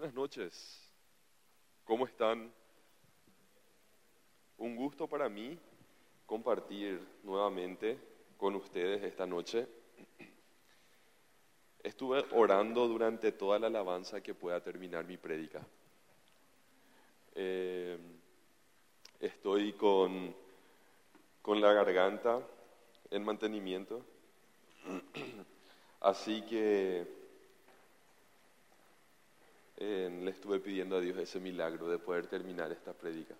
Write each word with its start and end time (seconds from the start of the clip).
Buenas 0.00 0.16
noches. 0.16 0.80
¿Cómo 1.84 2.06
están? 2.06 2.50
Un 4.56 4.74
gusto 4.74 5.06
para 5.06 5.28
mí 5.28 5.58
compartir 6.24 7.06
nuevamente 7.22 7.98
con 8.38 8.54
ustedes 8.54 9.02
esta 9.02 9.26
noche. 9.26 9.68
Estuve 11.82 12.24
orando 12.32 12.88
durante 12.88 13.30
toda 13.32 13.58
la 13.58 13.66
alabanza 13.66 14.22
que 14.22 14.32
pueda 14.32 14.62
terminar 14.62 15.04
mi 15.04 15.18
prédica. 15.18 15.60
Eh, 17.34 17.98
estoy 19.20 19.74
con, 19.74 20.34
con 21.42 21.60
la 21.60 21.74
garganta 21.74 22.40
en 23.10 23.22
mantenimiento, 23.22 24.02
así 26.00 26.40
que 26.46 27.19
eh, 29.80 30.10
le 30.22 30.30
estuve 30.30 30.60
pidiendo 30.60 30.96
a 30.96 31.00
Dios 31.00 31.16
ese 31.16 31.40
milagro 31.40 31.88
de 31.88 31.98
poder 31.98 32.26
terminar 32.26 32.70
esta 32.70 32.92
prédica. 32.92 33.34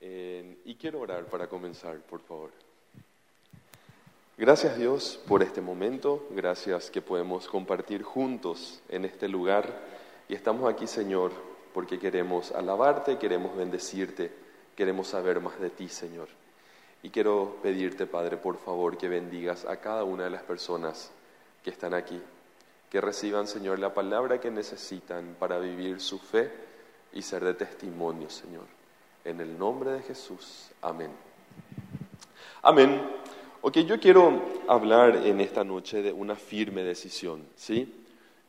Eh, 0.00 0.58
y 0.64 0.74
quiero 0.74 1.00
orar 1.00 1.26
para 1.26 1.46
comenzar, 1.46 1.98
por 2.00 2.20
favor. 2.20 2.50
Gracias 4.36 4.76
Dios 4.76 5.18
por 5.26 5.42
este 5.42 5.62
momento, 5.62 6.26
gracias 6.30 6.90
que 6.90 7.00
podemos 7.00 7.48
compartir 7.48 8.02
juntos 8.02 8.82
en 8.88 9.04
este 9.04 9.28
lugar. 9.28 9.80
Y 10.28 10.34
estamos 10.34 10.70
aquí, 10.70 10.88
Señor, 10.88 11.30
porque 11.72 12.00
queremos 12.00 12.50
alabarte, 12.50 13.16
queremos 13.16 13.56
bendecirte, 13.56 14.32
queremos 14.74 15.06
saber 15.06 15.40
más 15.40 15.58
de 15.60 15.70
ti, 15.70 15.88
Señor. 15.88 16.28
Y 17.02 17.10
quiero 17.10 17.58
pedirte, 17.62 18.06
Padre, 18.06 18.36
por 18.36 18.58
favor, 18.58 18.98
que 18.98 19.08
bendigas 19.08 19.64
a 19.64 19.80
cada 19.80 20.02
una 20.02 20.24
de 20.24 20.30
las 20.30 20.42
personas 20.42 21.12
que 21.62 21.70
están 21.70 21.94
aquí, 21.94 22.20
reciban, 23.00 23.46
Señor, 23.46 23.78
la 23.78 23.94
palabra 23.94 24.40
que 24.40 24.50
necesitan 24.50 25.36
para 25.38 25.58
vivir 25.58 26.00
su 26.00 26.18
fe 26.18 26.50
y 27.12 27.22
ser 27.22 27.44
de 27.44 27.54
testimonio, 27.54 28.30
Señor. 28.30 28.64
En 29.24 29.40
el 29.40 29.58
nombre 29.58 29.90
de 29.90 30.02
Jesús. 30.02 30.70
Amén. 30.82 31.10
Amén. 32.62 33.00
Ok, 33.62 33.78
yo 33.78 33.98
quiero 33.98 34.42
hablar 34.68 35.16
en 35.24 35.40
esta 35.40 35.64
noche 35.64 36.02
de 36.02 36.12
una 36.12 36.36
firme 36.36 36.82
decisión, 36.82 37.42
¿sí? 37.56 37.92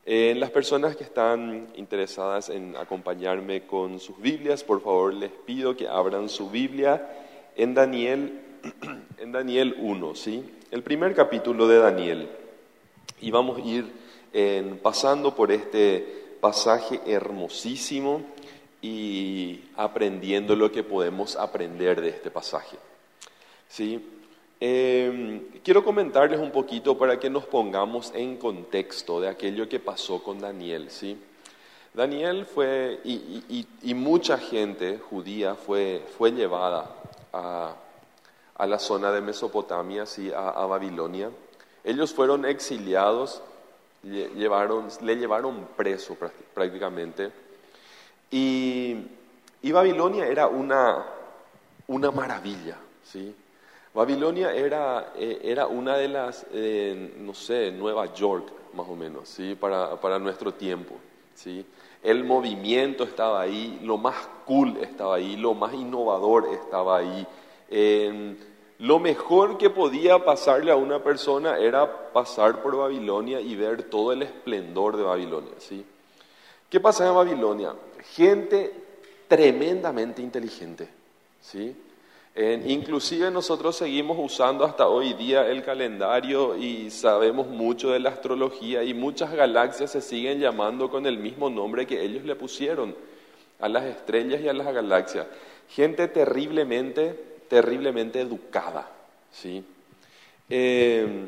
En 0.06 0.40
las 0.40 0.52
personas 0.52 0.96
que 0.96 1.04
están 1.04 1.68
interesadas 1.76 2.50
en 2.50 2.76
acompañarme 2.78 3.66
con 3.66 4.00
sus 4.00 4.22
Biblias, 4.22 4.64
por 4.64 4.82
favor 4.82 5.14
les 5.14 5.32
pido 5.32 5.76
que 5.76 5.88
abran 5.88 6.30
su 6.30 6.50
Biblia 6.50 7.10
en 7.56 7.74
Daniel, 7.74 8.40
en 9.18 9.32
Daniel 9.32 9.76
1, 9.80 10.16
¿sí? 10.16 10.50
El 10.72 10.84
primer 10.84 11.16
capítulo 11.16 11.68
de 11.68 11.80
Daniel. 11.80 12.30
Y 13.20 13.32
vamos 13.32 13.58
a 13.58 13.62
ir 13.62 13.86
pasando 14.82 15.36
por 15.36 15.52
este 15.52 16.38
pasaje 16.40 17.02
hermosísimo 17.06 18.22
y 18.82 19.64
aprendiendo 19.76 20.56
lo 20.56 20.72
que 20.72 20.84
podemos 20.84 21.36
aprender 21.36 22.02
de 22.02 22.10
este 22.10 22.32
pasaje. 22.32 22.78
¿Sí? 23.68 24.04
Em, 24.60 25.42
quiero 25.64 25.84
comentarles 25.84 26.40
un 26.40 26.52
poquito 26.52 26.98
para 26.98 27.20
que 27.20 27.30
nos 27.30 27.46
pongamos 27.46 28.12
en 28.16 28.38
contexto 28.38 29.22
de 29.22 29.30
aquello 29.30 29.68
que 29.68 29.80
pasó 29.80 30.24
con 30.24 30.40
Daniel. 30.40 30.90
¿sí? 30.90 31.18
Daniel 31.94 32.46
fue, 32.46 33.00
y, 33.04 33.94
mucha 33.94 34.38
gente 34.38 35.00
judía 35.00 35.56
fue, 35.56 36.04
fue 36.18 36.32
llevada 36.32 36.90
a, 37.34 37.76
la 38.66 38.80
zona 38.80 39.12
de 39.12 39.22
Mesopotamia, 39.22 40.06
¿sí? 40.06 40.32
a 40.34 40.66
Babilonia. 40.66 41.30
Ellos 41.84 42.14
fueron 42.14 42.46
exiliados 42.46 43.42
llevaron, 44.04 44.88
le 45.02 45.16
llevaron 45.16 45.68
preso 45.76 46.16
prácticamente. 46.54 47.32
Y, 48.32 48.96
Babilonia 49.64 50.26
era 50.28 50.48
una, 50.48 51.06
una 51.88 52.12
maravilla, 52.12 52.78
¿sí? 53.04 53.36
Babilonia 53.94 54.54
era, 54.54 55.14
eh, 55.16 55.40
era 55.44 55.68
una 55.68 55.98
de 55.98 56.08
las, 56.08 56.46
eh, 56.52 57.16
no 57.18 57.34
sé, 57.34 57.72
Nueva 57.72 58.14
York 58.14 58.52
más 58.74 58.88
o 58.88 58.96
menos, 58.96 59.28
¿sí? 59.28 59.56
Para, 59.56 60.00
para 60.00 60.20
nuestro 60.20 60.54
tiempo, 60.54 60.96
¿sí? 61.36 61.66
El 62.04 62.24
movimiento 62.24 63.04
estaba 63.04 63.42
ahí, 63.42 63.80
lo 63.84 63.98
más 63.98 64.16
cool 64.46 64.78
estaba 64.78 65.16
ahí, 65.16 65.36
lo 65.36 65.54
más 65.54 65.74
innovador 65.74 66.48
estaba 66.54 66.98
ahí. 66.98 67.28
Lo 68.80 69.00
mejor 69.00 69.58
que 69.58 69.72
podía 69.72 70.24
pasarle 70.24 70.72
a 70.72 70.76
una 70.76 71.04
persona 71.04 71.58
era 71.58 72.12
pasar 72.12 72.62
por 72.62 72.78
Babilonia 72.78 73.42
y 73.42 73.56
ver 73.56 73.84
todo 73.84 74.12
el 74.12 74.22
esplendor 74.22 74.98
de 74.98 75.04
Babilonia. 75.04 75.54
¿sí? 75.58 75.84
¿Qué 76.70 76.80
pasa 76.80 77.08
en 77.08 77.16
Babilonia? 77.16 77.74
Gente 78.14 78.72
tremendamente 79.28 80.22
inteligente. 80.22 80.88
¿sí? 81.42 81.76
inclusive 82.68 83.32
nosotros 83.32 83.76
seguimos 83.76 84.16
usando 84.20 84.64
hasta 84.64 84.88
hoy 84.88 85.14
día 85.14 85.48
el 85.50 85.64
calendario 85.64 86.56
y 86.56 86.92
sabemos 86.92 87.48
mucho 87.48 87.90
de 87.90 88.00
la 88.00 88.12
astrología 88.12 88.84
y 88.84 88.94
muchas 88.94 89.34
galaxias 89.34 89.90
se 89.90 90.02
siguen 90.02 90.40
llamando 90.40 90.92
con 90.92 91.08
el 91.08 91.18
mismo 91.18 91.50
nombre 91.50 91.88
que 91.88 92.00
ellos 92.00 92.26
le 92.26 92.36
pusieron 92.36 92.96
a 93.60 93.68
las 93.68 93.86
estrellas 93.86 94.40
y 94.42 94.48
a 94.48 94.54
las 94.54 94.72
galaxias. 94.72 95.26
Gente 95.70 96.08
terriblemente 96.08 97.27
terriblemente 97.48 98.22
educada. 98.22 98.90
¿sí? 99.32 99.64
Eh, 100.50 101.28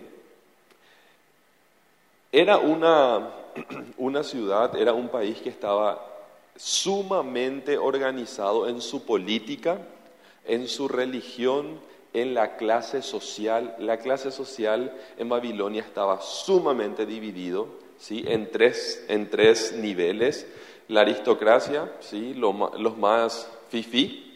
era 2.32 2.58
una, 2.58 3.30
una 3.98 4.24
ciudad, 4.24 4.76
era 4.76 4.94
un 4.94 5.10
país 5.10 5.40
que 5.42 5.50
estaba 5.50 6.06
sumamente 6.56 7.78
organizado 7.78 8.68
en 8.68 8.82
su 8.82 9.06
política, 9.06 9.80
en 10.46 10.68
su 10.68 10.88
religión, 10.88 11.80
en 12.14 12.34
la 12.34 12.58
clase 12.58 13.02
social. 13.02 13.76
La 13.80 13.98
clase 13.98 14.32
social 14.32 14.94
en 15.18 15.30
Babilonia 15.30 15.82
estaba 15.82 16.22
sumamente 16.22 17.06
dividido 17.06 17.68
¿sí? 17.98 18.24
en, 18.28 18.52
tres, 18.52 19.06
en 19.08 19.30
tres 19.30 19.74
niveles. 19.74 20.48
La 20.88 21.02
aristocracia, 21.02 21.92
¿sí? 22.00 22.34
los 22.34 22.98
más 22.98 23.50
fifí, 23.70 24.29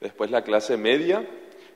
Después 0.00 0.30
la 0.30 0.42
clase 0.42 0.76
media, 0.76 1.26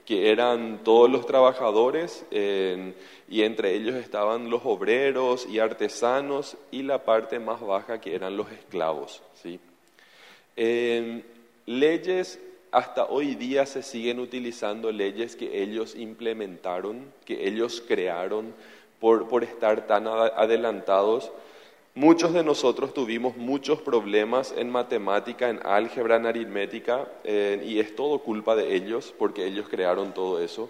que 0.07 0.31
eran 0.31 0.81
todos 0.85 1.11
los 1.11 1.27
trabajadores 1.27 2.25
y 2.31 3.43
entre 3.43 3.75
ellos 3.75 3.95
estaban 3.95 4.51
los 4.51 4.63
obreros 4.65 5.47
y 5.47 5.59
artesanos 5.59 6.57
y 6.71 6.83
la 6.83 7.05
parte 7.05 7.39
más 7.39 7.61
baja 7.61 8.01
que 8.01 8.15
eran 8.15 8.37
los 8.37 8.51
esclavos. 8.51 9.23
¿sí? 9.43 9.61
leyes, 11.67 12.39
hasta 12.71 13.07
hoy 13.07 13.35
día 13.35 13.67
se 13.67 13.83
siguen 13.83 14.21
utilizando 14.21 14.93
leyes 14.93 15.37
que 15.37 15.63
ellos 15.63 15.95
implementaron, 15.95 17.13
que 17.25 17.49
ellos 17.49 17.83
crearon 17.87 18.55
por, 19.01 19.29
por 19.29 19.45
estar 19.45 19.87
tan 19.87 20.07
adelantados 20.07 21.31
Muchos 21.97 22.33
de 22.33 22.43
nosotros 22.43 22.93
tuvimos 22.93 23.37
muchos 23.37 23.81
problemas 23.81 24.53
en 24.57 24.69
matemática, 24.69 25.49
en 25.49 25.61
álgebra, 25.65 26.17
en 26.17 26.27
aritmética, 26.27 27.07
y 27.25 27.79
es 27.79 27.95
todo 27.95 28.19
culpa 28.19 28.57
de 28.57 28.75
ellos, 28.75 29.15
porque 29.17 29.47
ellos 29.47 29.69
crearon 29.69 30.13
todo 30.13 30.41
eso. 30.41 30.69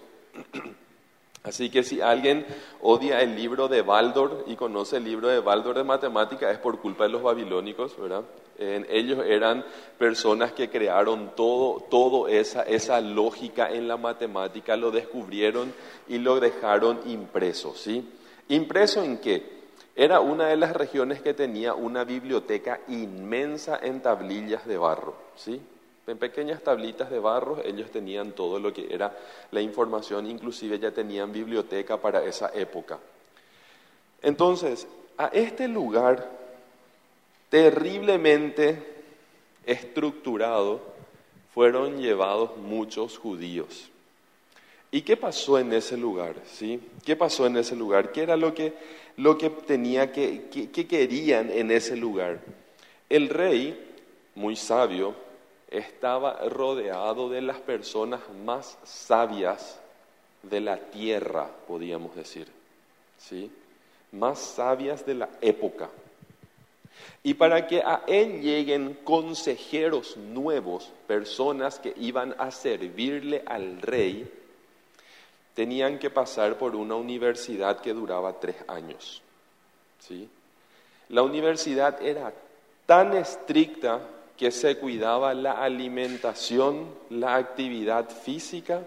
Así 1.43 1.71
que 1.71 1.81
si 1.81 1.99
alguien 1.99 2.45
odia 2.79 3.21
el 3.21 3.35
libro 3.35 3.67
de 3.67 3.81
Baldor 3.81 4.45
y 4.45 4.55
conoce 4.55 4.97
el 4.97 5.03
libro 5.03 5.27
de 5.27 5.39
Baldor 5.39 5.75
de 5.75 5.83
matemática, 5.83 6.51
es 6.51 6.59
por 6.59 6.79
culpa 6.79 7.05
de 7.05 7.09
los 7.09 7.23
babilónicos, 7.23 7.99
¿verdad? 7.99 8.23
ellos 8.57 9.25
eran 9.25 9.65
personas 9.97 10.53
que 10.53 10.69
crearon 10.69 11.31
todo, 11.35 11.81
todo 11.89 12.27
esa, 12.27 12.61
esa 12.63 13.01
lógica 13.01 13.69
en 13.69 13.87
la 13.87 13.97
matemática, 13.97 14.77
lo 14.77 14.91
descubrieron 14.91 15.73
y 16.07 16.19
lo 16.19 16.39
dejaron 16.39 16.99
impreso, 17.05 17.73
¿sí? 17.75 18.07
¿Impreso 18.47 19.03
en 19.03 19.17
qué? 19.17 19.54
Era 19.95 20.19
una 20.19 20.47
de 20.47 20.57
las 20.57 20.75
regiones 20.75 21.21
que 21.21 21.33
tenía 21.33 21.73
una 21.73 22.03
biblioteca 22.03 22.81
inmensa 22.89 23.79
en 23.81 24.01
tablillas 24.01 24.67
de 24.67 24.77
barro, 24.77 25.15
¿sí? 25.37 25.61
En 26.07 26.17
pequeñas 26.17 26.61
tablitas 26.61 27.09
de 27.09 27.19
barro 27.19 27.63
ellos 27.63 27.89
tenían 27.89 28.33
todo 28.33 28.59
lo 28.59 28.73
que 28.73 28.93
era 28.93 29.17
la 29.51 29.61
información, 29.61 30.29
inclusive 30.29 30.77
ya 30.77 30.91
tenían 30.91 31.31
biblioteca 31.31 31.97
para 31.97 32.23
esa 32.23 32.51
época. 32.53 32.99
Entonces, 34.21 34.87
a 35.17 35.27
este 35.27 35.67
lugar 35.67 36.29
terriblemente 37.49 38.95
estructurado 39.65 40.81
fueron 41.53 41.97
llevados 41.97 42.57
muchos 42.57 43.17
judíos. 43.17 43.89
¿Y 44.91 45.01
qué 45.01 45.17
pasó 45.17 45.57
en 45.57 45.73
ese 45.73 45.97
lugar? 45.97 46.35
¿Sí? 46.45 46.79
¿Qué 47.03 47.15
pasó 47.15 47.45
en 47.47 47.57
ese 47.57 47.75
lugar? 47.75 48.11
¿Qué 48.11 48.23
era 48.23 48.37
lo 48.37 48.53
que, 48.53 48.73
lo 49.17 49.37
que 49.37 49.49
tenía 49.49 50.11
que, 50.11 50.49
que 50.49 50.87
querían 50.87 51.49
en 51.51 51.71
ese 51.71 51.95
lugar? 51.95 52.39
El 53.09 53.29
rey, 53.29 53.93
muy 54.35 54.55
sabio, 54.55 55.15
estaba 55.69 56.37
rodeado 56.49 57.29
de 57.29 57.41
las 57.41 57.59
personas 57.59 58.21
más 58.45 58.77
sabias 58.83 59.79
de 60.43 60.61
la 60.61 60.77
tierra, 60.77 61.49
podríamos 61.67 62.15
decir, 62.15 62.47
¿sí? 63.17 63.51
Más 64.11 64.39
sabias 64.39 65.05
de 65.05 65.15
la 65.15 65.29
época. 65.41 65.89
Y 67.23 67.33
para 67.33 67.67
que 67.67 67.81
a 67.81 68.03
él 68.07 68.41
lleguen 68.41 68.97
consejeros 69.03 70.15
nuevos, 70.17 70.91
personas 71.07 71.79
que 71.79 71.93
iban 71.97 72.35
a 72.37 72.51
servirle 72.51 73.43
al 73.45 73.81
rey, 73.81 74.31
tenían 75.55 75.97
que 75.97 76.09
pasar 76.11 76.57
por 76.57 76.75
una 76.75 76.95
universidad 76.95 77.79
que 77.79 77.93
duraba 77.93 78.39
tres 78.39 78.57
años. 78.67 79.21
¿sí? 79.99 80.29
La 81.09 81.23
universidad 81.23 82.01
era 82.01 82.31
tan 82.85 83.15
estricta 83.15 84.01
que 84.37 84.51
se 84.51 84.77
cuidaba 84.77 85.33
la 85.33 85.53
alimentación, 85.53 86.89
la 87.09 87.35
actividad 87.35 88.09
física 88.09 88.81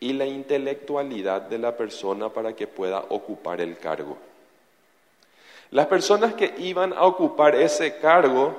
y 0.00 0.14
la 0.14 0.24
intelectualidad 0.24 1.42
de 1.42 1.58
la 1.58 1.76
persona 1.76 2.30
para 2.30 2.56
que 2.56 2.66
pueda 2.66 3.04
ocupar 3.10 3.60
el 3.60 3.78
cargo. 3.78 4.16
Las 5.70 5.86
personas 5.86 6.34
que 6.34 6.54
iban 6.58 6.92
a 6.94 7.02
ocupar 7.02 7.54
ese 7.54 7.98
cargo 7.98 8.54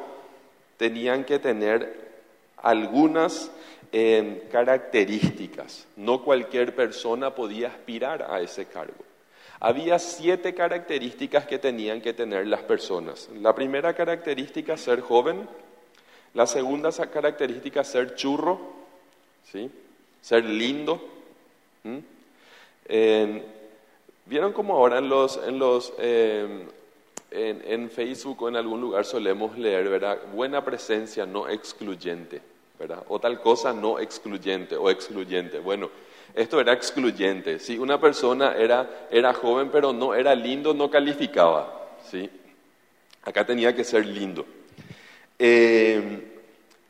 tenían 0.78 1.24
que 1.26 1.40
tener 1.40 2.12
algunas 2.58 3.52
eh, 3.94 4.48
características. 4.51 5.88
No 5.95 6.24
cualquier 6.24 6.75
persona 6.75 7.34
podía 7.34 7.69
aspirar 7.69 8.28
a 8.30 8.42
ese 8.42 8.66
cargo. 8.66 9.06
Había 9.62 9.98
siete 10.00 10.54
características 10.54 11.45
que 11.45 11.57
tenían 11.57 12.01
que 12.01 12.13
tener 12.13 12.48
las 12.48 12.63
personas. 12.63 13.30
La 13.40 13.56
primera 13.56 13.94
característica, 13.94 14.75
ser 14.75 15.00
joven. 15.00 15.48
La 16.34 16.45
segunda 16.45 16.92
característica, 16.92 17.84
ser 17.86 18.16
churro. 18.16 18.60
¿sí? 19.50 19.72
Ser 20.22 20.44
lindo. 20.44 21.01
¿Vieron 24.25 24.54
cómo 24.54 24.75
ahora 24.75 25.01
eh, 26.00 26.68
en, 27.31 27.89
Facebook 27.89 28.44
o 28.44 28.50
en 28.50 28.56
algún 28.56 28.80
lugar 28.80 29.04
solemos 29.06 29.57
leer, 29.57 29.89
¿verdad? 29.89 30.18
Buena 30.34 30.63
presencia, 30.63 31.25
no 31.25 31.50
excluyente, 31.50 32.42
O 33.08 33.20
tal 33.20 33.42
cosa 33.42 33.74
no 33.74 34.00
excluyente 34.00 34.76
o 34.76 34.90
excluyente. 34.90 35.60
Bueno, 35.60 35.90
esto 36.34 36.60
era 36.60 36.74
excluyente. 36.74 37.60
Si 37.60 37.78
una 37.78 38.00
persona 38.00 38.56
era, 38.56 39.08
era 39.12 39.34
joven 39.34 39.70
pero 39.72 39.94
no 39.94 40.14
era 40.14 40.36
lindo, 40.36 40.74
no 40.74 40.90
calificaba, 40.90 41.98
¿sí? 42.10 42.30
Acá 43.24 43.46
tenía 43.46 43.76
que 43.76 43.84
ser 43.84 44.06
lindo. 44.06 44.46
Eh, 45.40 46.32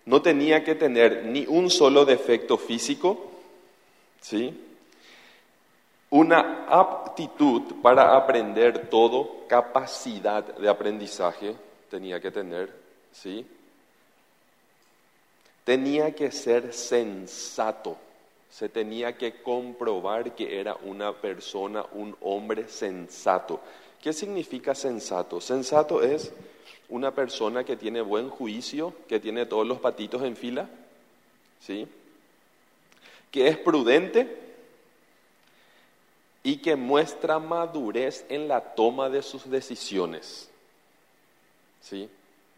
no 0.05 0.21
tenía 0.21 0.63
que 0.63 0.75
tener 0.75 1.25
ni 1.25 1.45
un 1.47 1.69
solo 1.69 2.05
defecto 2.05 2.57
físico, 2.57 3.31
¿sí? 4.21 4.63
una 6.13 6.67
aptitud 6.69 7.81
para 7.81 8.15
aprender 8.15 8.87
todo, 8.87 9.47
capacidad 9.47 10.43
de 10.43 10.69
aprendizaje 10.69 11.55
tenía 11.89 12.19
que 12.19 12.29
tener, 12.29 12.71
¿sí? 13.11 13.43
Tenía 15.63 16.13
que 16.13 16.31
ser 16.31 16.73
sensato, 16.73 17.97
se 18.49 18.69
tenía 18.69 19.17
que 19.17 19.41
comprobar 19.41 20.35
que 20.35 20.59
era 20.59 20.75
una 20.75 21.13
persona, 21.13 21.85
un 21.93 22.15
hombre 22.21 22.67
sensato. 22.67 23.61
¿Qué 24.01 24.11
significa 24.11 24.75
sensato? 24.75 25.39
Sensato 25.39 26.01
es 26.01 26.33
una 26.89 27.11
persona 27.11 27.63
que 27.63 27.77
tiene 27.77 28.01
buen 28.01 28.29
juicio, 28.29 28.93
que 29.07 29.19
tiene 29.19 29.45
todos 29.45 29.65
los 29.65 29.79
patitos 29.79 30.21
en 30.23 30.35
fila, 30.35 30.69
¿sí? 31.61 31.87
Que 33.31 33.47
es 33.47 33.57
prudente, 33.57 34.43
y 36.43 36.57
que 36.57 36.75
muestra 36.75 37.39
madurez 37.39 38.25
en 38.27 38.49
la 38.49 38.75
toma 38.75 39.09
de 39.09 39.21
sus 39.21 39.49
decisiones. 39.49 40.49
¿Sí? 41.81 42.09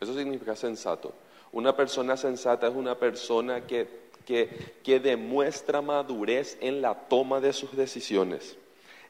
Eso 0.01 0.17
significa 0.17 0.55
sensato. 0.55 1.13
Una 1.55 1.73
persona 1.73 2.17
sensata 2.17 2.67
es 2.67 2.75
una 2.75 2.95
persona 2.95 3.65
que, 3.65 3.87
que, 4.25 4.99
demuestra 4.99 5.81
madurez 5.81 6.57
en 6.59 6.81
la 6.81 6.93
toma 7.07 7.39
de 7.39 7.53
sus 7.53 7.77
decisiones. 7.77 8.57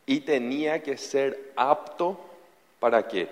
Y 0.06 0.19
tenía 0.19 0.83
que 0.83 0.95
ser 0.95 1.53
apto 1.56 2.19
para 2.80 3.07
qué? 3.07 3.30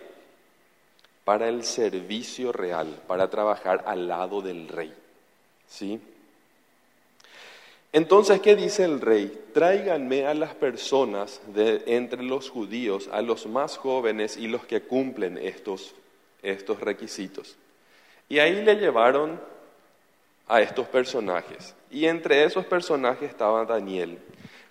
Para 1.25 1.47
el 1.47 1.63
servicio 1.63 2.51
real, 2.51 2.87
para 3.05 3.29
trabajar 3.29 3.83
al 3.85 4.07
lado 4.07 4.41
del 4.41 4.67
rey. 4.67 4.91
¿Sí? 5.67 6.01
Entonces, 7.91 8.41
¿qué 8.41 8.55
dice 8.55 8.83
el 8.83 8.99
rey? 8.99 9.43
Tráiganme 9.53 10.25
a 10.25 10.33
las 10.33 10.55
personas 10.55 11.39
de 11.53 11.83
entre 11.85 12.23
los 12.23 12.49
judíos, 12.49 13.07
a 13.11 13.21
los 13.21 13.45
más 13.45 13.77
jóvenes 13.77 14.37
y 14.37 14.47
los 14.47 14.65
que 14.65 14.81
cumplen 14.81 15.37
estos, 15.37 15.93
estos 16.41 16.79
requisitos. 16.79 17.57
Y 18.33 18.39
ahí 18.39 18.63
le 18.63 18.77
llevaron 18.77 19.39
a 20.47 20.59
estos 20.59 20.87
personajes. 20.87 21.75
Y 21.91 22.07
entre 22.07 22.43
esos 22.43 22.65
personajes 22.65 23.29
estaba 23.29 23.63
Daniel. 23.63 24.17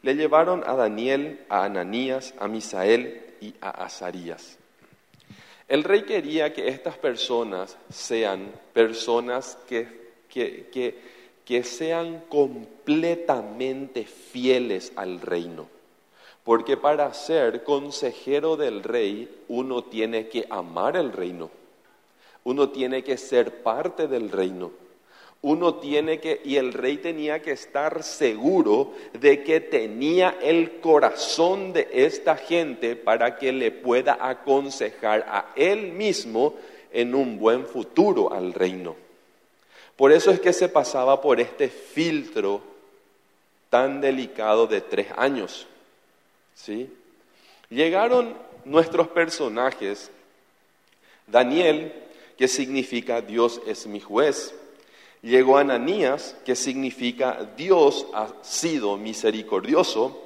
Le 0.03 0.17
llevaron 0.17 0.65
a 0.67 0.75
Daniel, 0.75 1.47
a 1.49 1.63
Ananías, 1.63 2.35
a 2.41 2.49
Misael 2.49 3.23
y 3.41 3.55
a 3.61 3.71
Azarías. 3.71 4.59
El 5.69 5.85
rey 5.85 6.03
quería 6.03 6.53
que 6.53 6.67
estas 6.67 6.99
personas 6.99 7.79
sean 7.89 8.51
personas 8.73 9.57
que, 9.69 10.11
que, 10.29 10.69
que 10.73 10.99
que 11.45 11.63
sean 11.63 12.25
completamente 12.29 14.07
fieles 14.07 14.93
al 14.97 15.21
reino. 15.21 15.69
Porque 16.43 16.77
para 16.77 17.15
ser 17.15 17.63
consejero 17.63 18.57
del 18.57 18.83
rey 18.83 19.45
uno 19.47 19.85
tiene 19.85 20.27
que 20.27 20.47
amar 20.51 20.97
el 20.97 21.13
reino, 21.13 21.51
uno 22.45 22.71
tiene 22.71 23.03
que 23.03 23.17
ser 23.17 23.63
parte 23.63 24.09
del 24.09 24.31
reino, 24.31 24.73
uno 25.43 25.75
tiene 25.75 26.21
que, 26.21 26.41
y 26.45 26.57
el 26.57 26.73
rey 26.73 26.99
tenía 26.99 27.43
que 27.43 27.51
estar 27.51 28.03
seguro 28.05 28.93
de 29.13 29.43
que 29.43 29.61
tenía 29.61 30.37
el 30.41 30.81
corazón 30.81 31.73
de 31.73 31.89
esta 31.93 32.37
gente 32.37 32.95
para 32.95 33.37
que 33.37 33.53
le 33.53 33.73
pueda 33.73 34.19
aconsejar 34.21 35.27
a 35.29 35.53
él 35.57 35.93
mismo 35.93 36.55
en 36.93 37.15
un 37.15 37.39
buen 37.39 37.67
futuro 37.67 38.33
al 38.33 38.53
reino. 38.53 38.95
Por 39.97 40.13
eso 40.13 40.31
es 40.31 40.41
que 40.41 40.53
se 40.53 40.69
pasaba 40.69 41.21
por 41.21 41.41
este 41.41 41.69
filtro 41.69 42.63
tan 43.69 44.01
delicado 44.01 44.67
de 44.67 44.81
tres 44.81 45.09
años. 45.17 45.67
¿sí? 46.55 46.93
Llegaron 47.69 48.35
nuestros 48.65 49.09
personajes, 49.09 50.11
Daniel, 51.27 51.93
que 52.37 52.49
significa 52.49 53.21
Dios 53.21 53.61
es 53.67 53.87
mi 53.87 54.01
juez. 54.01 54.55
Llegó 55.23 55.59
Ananías, 55.59 56.37
que 56.45 56.57
significa 56.57 57.49
Dios 57.57 58.07
ha 58.13 58.29
sido 58.43 58.97
misericordioso. 58.97 60.23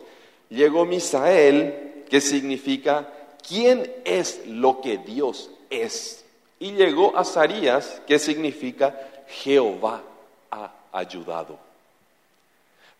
Llegó 0.49 0.85
Misael, 0.85 2.05
que 2.09 2.21
significa 2.21 3.13
¿quién 3.47 3.93
es 4.05 4.47
lo 4.47 4.81
que 4.81 4.99
Dios 4.99 5.51
es? 5.71 6.25
Y 6.59 6.73
llegó 6.73 7.17
Azarías, 7.17 8.01
que 8.07 8.19
significa 8.19 8.99
Jehová 9.29 10.03
ha 10.51 10.73
ayudado. 10.93 11.59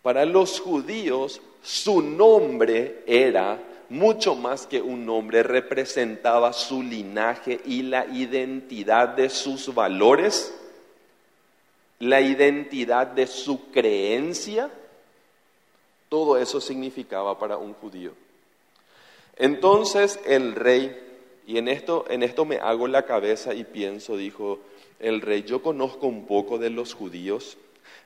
Para 0.01 0.25
los 0.25 0.59
judíos 0.59 1.41
su 1.63 2.01
nombre 2.01 3.03
era 3.07 3.59
mucho 3.89 4.35
más 4.35 4.67
que 4.67 4.81
un 4.81 5.05
nombre, 5.05 5.43
representaba 5.43 6.53
su 6.53 6.83
linaje 6.83 7.59
y 7.65 7.83
la 7.83 8.05
identidad 8.07 9.09
de 9.09 9.29
sus 9.29 9.73
valores, 9.73 10.53
la 11.99 12.21
identidad 12.21 13.07
de 13.07 13.27
su 13.27 13.71
creencia. 13.71 14.69
Todo 16.09 16.37
eso 16.37 16.59
significaba 16.61 17.39
para 17.39 17.57
un 17.57 17.73
judío. 17.73 18.13
Entonces 19.37 20.19
el 20.25 20.55
rey, 20.55 20.95
y 21.45 21.57
en 21.57 21.67
esto, 21.67 22.05
en 22.09 22.23
esto 22.23 22.45
me 22.45 22.57
hago 22.57 22.87
la 22.87 23.05
cabeza 23.05 23.53
y 23.53 23.63
pienso, 23.63 24.17
dijo, 24.17 24.59
el 24.99 25.21
rey, 25.21 25.43
yo 25.43 25.61
conozco 25.61 26.07
un 26.07 26.25
poco 26.25 26.57
de 26.57 26.69
los 26.69 26.93
judíos, 26.93 27.57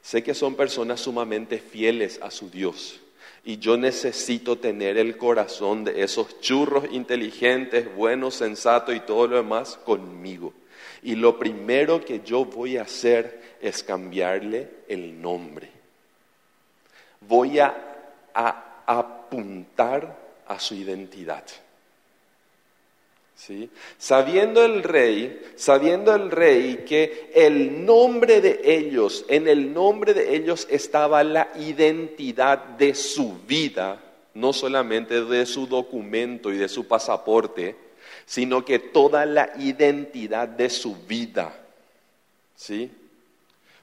sé 0.01 0.23
que 0.23 0.33
son 0.33 0.55
personas 0.55 1.00
sumamente 1.00 1.57
fieles 1.59 2.19
a 2.21 2.31
su 2.31 2.50
Dios. 2.50 3.00
Y 3.43 3.57
yo 3.57 3.75
necesito 3.75 4.57
tener 4.57 4.98
el 4.98 5.17
corazón 5.17 5.83
de 5.83 6.03
esos 6.03 6.39
churros 6.41 6.86
inteligentes, 6.91 7.93
buenos, 7.95 8.36
sensatos 8.36 8.95
y 8.95 9.00
todo 9.00 9.27
lo 9.27 9.38
demás 9.38 9.79
conmigo. 9.83 10.53
Y 11.01 11.15
lo 11.15 11.39
primero 11.39 12.05
que 12.05 12.21
yo 12.24 12.45
voy 12.45 12.77
a 12.77 12.83
hacer 12.83 13.57
es 13.60 13.83
cambiarle 13.83 14.69
el 14.88 15.19
nombre. 15.19 15.69
Voy 17.21 17.60
a, 17.60 17.75
a 18.33 18.83
apuntar 18.86 20.15
a 20.48 20.60
su 20.60 20.75
identidad. 20.75 21.43
Sabiendo 23.98 24.63
el 24.63 24.83
rey, 24.83 25.41
sabiendo 25.55 26.13
el 26.13 26.29
rey 26.29 26.83
que 26.88 27.31
el 27.33 27.86
nombre 27.86 28.39
de 28.39 28.62
ellos, 28.63 29.25
en 29.27 29.48
el 29.48 29.74
nombre 29.74 30.13
de 30.13 30.36
ellos 30.36 30.67
estaba 30.69 31.24
la 31.24 31.51
identidad 31.55 32.60
de 32.60 32.93
su 32.93 33.39
vida, 33.48 34.00
no 34.33 34.53
solamente 34.53 35.24
de 35.25 35.45
su 35.45 35.65
documento 35.65 36.51
y 36.51 36.57
de 36.57 36.69
su 36.69 36.88
pasaporte, 36.88 37.75
sino 38.25 38.63
que 38.63 38.79
toda 38.79 39.25
la 39.25 39.51
identidad 39.57 40.48
de 40.48 40.69
su 40.69 40.95
vida. 40.95 41.53
¿Sí? 42.55 42.91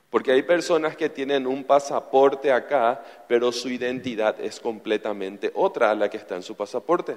Porque 0.09 0.33
hay 0.33 0.43
personas 0.43 0.97
que 0.97 1.09
tienen 1.09 1.47
un 1.47 1.65
pasaporte 1.65 2.53
acá, 2.53 3.05
pero 3.27 3.51
su 3.51 3.69
identidad 3.69 4.41
es 4.41 4.61
completamente 4.61 5.51
otra 5.55 5.91
a 5.91 5.95
la 5.95 6.09
que 6.09 6.17
está 6.17 6.37
en 6.37 6.43
su 6.43 6.55
pasaporte. 6.55 7.17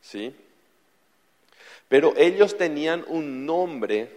¿Sí? 0.00 0.34
Pero 1.92 2.14
ellos 2.16 2.56
tenían 2.56 3.04
un 3.06 3.44
nombre 3.44 4.08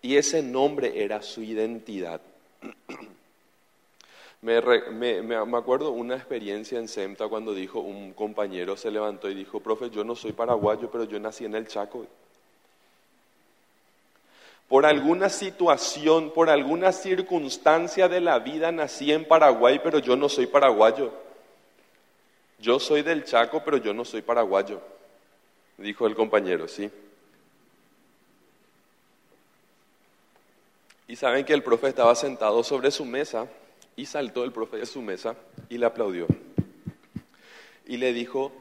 y 0.00 0.16
ese 0.16 0.42
nombre 0.42 1.04
era 1.04 1.20
su 1.20 1.42
identidad. 1.42 2.22
Me, 4.40 5.20
me, 5.20 5.36
acuerdo 5.58 5.90
una 5.90 6.14
experiencia 6.14 6.78
en 6.78 6.88
SEMTA 6.88 7.28
cuando 7.28 7.52
dijo 7.52 7.80
un 7.80 8.14
compañero, 8.14 8.76
se 8.76 8.90
levantó 8.90 9.28
y 9.28 9.34
dijo, 9.34 9.60
profe, 9.60 9.90
yo 9.90 10.04
no 10.04 10.14
soy 10.14 10.32
paraguayo, 10.32 10.90
pero 10.90 11.04
yo 11.04 11.18
nací 11.18 11.44
en 11.44 11.56
el 11.56 11.66
Chaco. 11.66 12.06
Por 14.68 14.86
alguna 14.86 15.28
situación, 15.28 16.30
por 16.30 16.48
alguna 16.48 16.92
circunstancia 16.92 18.08
de 18.08 18.22
la 18.22 18.38
vida 18.38 18.72
nací 18.72 19.12
en 19.12 19.26
Paraguay, 19.26 19.80
pero 19.82 19.98
yo 19.98 20.16
no 20.16 20.30
soy 20.30 20.46
paraguayo. 20.46 21.12
Yo 22.58 22.78
soy 22.78 23.02
del 23.02 23.24
Chaco, 23.24 23.60
pero 23.64 23.76
yo 23.76 23.92
no 23.92 24.04
soy 24.06 24.22
paraguayo, 24.22 24.80
dijo 25.76 26.06
el 26.06 26.14
compañero, 26.14 26.68
¿sí? 26.68 26.90
Y 31.08 31.16
saben 31.16 31.46
que 31.46 31.54
el 31.54 31.62
profe 31.62 31.88
estaba 31.88 32.14
sentado 32.14 32.62
sobre 32.62 32.90
su 32.90 33.06
mesa 33.06 33.48
y 33.96 34.04
saltó 34.04 34.44
el 34.44 34.52
profe 34.52 34.76
de 34.76 34.84
su 34.86 35.00
mesa 35.00 35.34
y 35.70 35.78
le 35.78 35.86
aplaudió. 35.86 36.26
Y 37.86 37.96
le 37.96 38.12
dijo, 38.12 38.52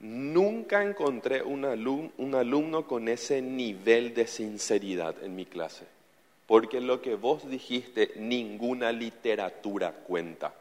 nunca 0.00 0.82
encontré 0.82 1.42
un 1.42 1.66
alumno, 1.66 2.10
un 2.16 2.34
alumno 2.34 2.86
con 2.86 3.08
ese 3.08 3.42
nivel 3.42 4.14
de 4.14 4.26
sinceridad 4.26 5.22
en 5.22 5.36
mi 5.36 5.44
clase, 5.44 5.84
porque 6.46 6.80
lo 6.80 7.02
que 7.02 7.16
vos 7.16 7.48
dijiste, 7.50 8.14
ninguna 8.16 8.90
literatura 8.90 9.92
cuenta. 9.92 10.54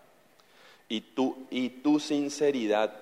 Y 0.89 0.99
tu, 1.01 1.47
y 1.49 1.69
tu 1.69 2.01
sinceridad 2.01 2.93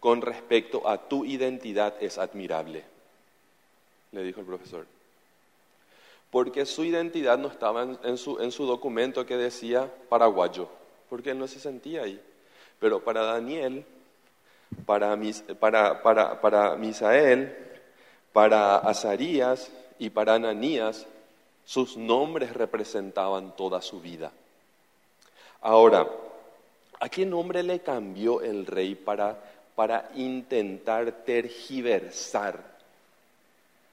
con 0.00 0.22
respecto 0.22 0.88
a 0.88 1.06
tu 1.06 1.26
identidad 1.26 1.94
es 2.00 2.16
admirable, 2.16 2.82
le 4.12 4.22
dijo 4.22 4.40
el 4.40 4.46
profesor 4.46 4.86
porque 6.32 6.64
su 6.64 6.82
identidad 6.82 7.36
no 7.36 7.48
estaba 7.48 7.82
en, 7.82 8.16
su, 8.16 8.40
en 8.40 8.52
su 8.52 8.64
documento 8.64 9.26
que 9.26 9.36
decía 9.36 9.92
paraguayo, 10.08 10.66
porque 11.10 11.32
él 11.32 11.38
no 11.38 11.46
se 11.46 11.60
sentía 11.60 12.04
ahí. 12.04 12.18
Pero 12.80 13.04
para 13.04 13.22
Daniel, 13.22 13.84
para, 14.86 15.14
para, 15.60 16.02
para, 16.02 16.40
para 16.40 16.74
Misael, 16.76 17.54
para 18.32 18.78
Azarías 18.78 19.70
y 19.98 20.08
para 20.08 20.36
Ananías, 20.36 21.06
sus 21.66 21.98
nombres 21.98 22.54
representaban 22.54 23.54
toda 23.54 23.82
su 23.82 24.00
vida. 24.00 24.32
Ahora, 25.60 26.08
¿a 26.98 27.10
qué 27.10 27.26
nombre 27.26 27.62
le 27.62 27.80
cambió 27.80 28.40
el 28.40 28.64
rey 28.64 28.94
para, 28.94 29.38
para 29.74 30.08
intentar 30.14 31.12
tergiversar 31.26 32.58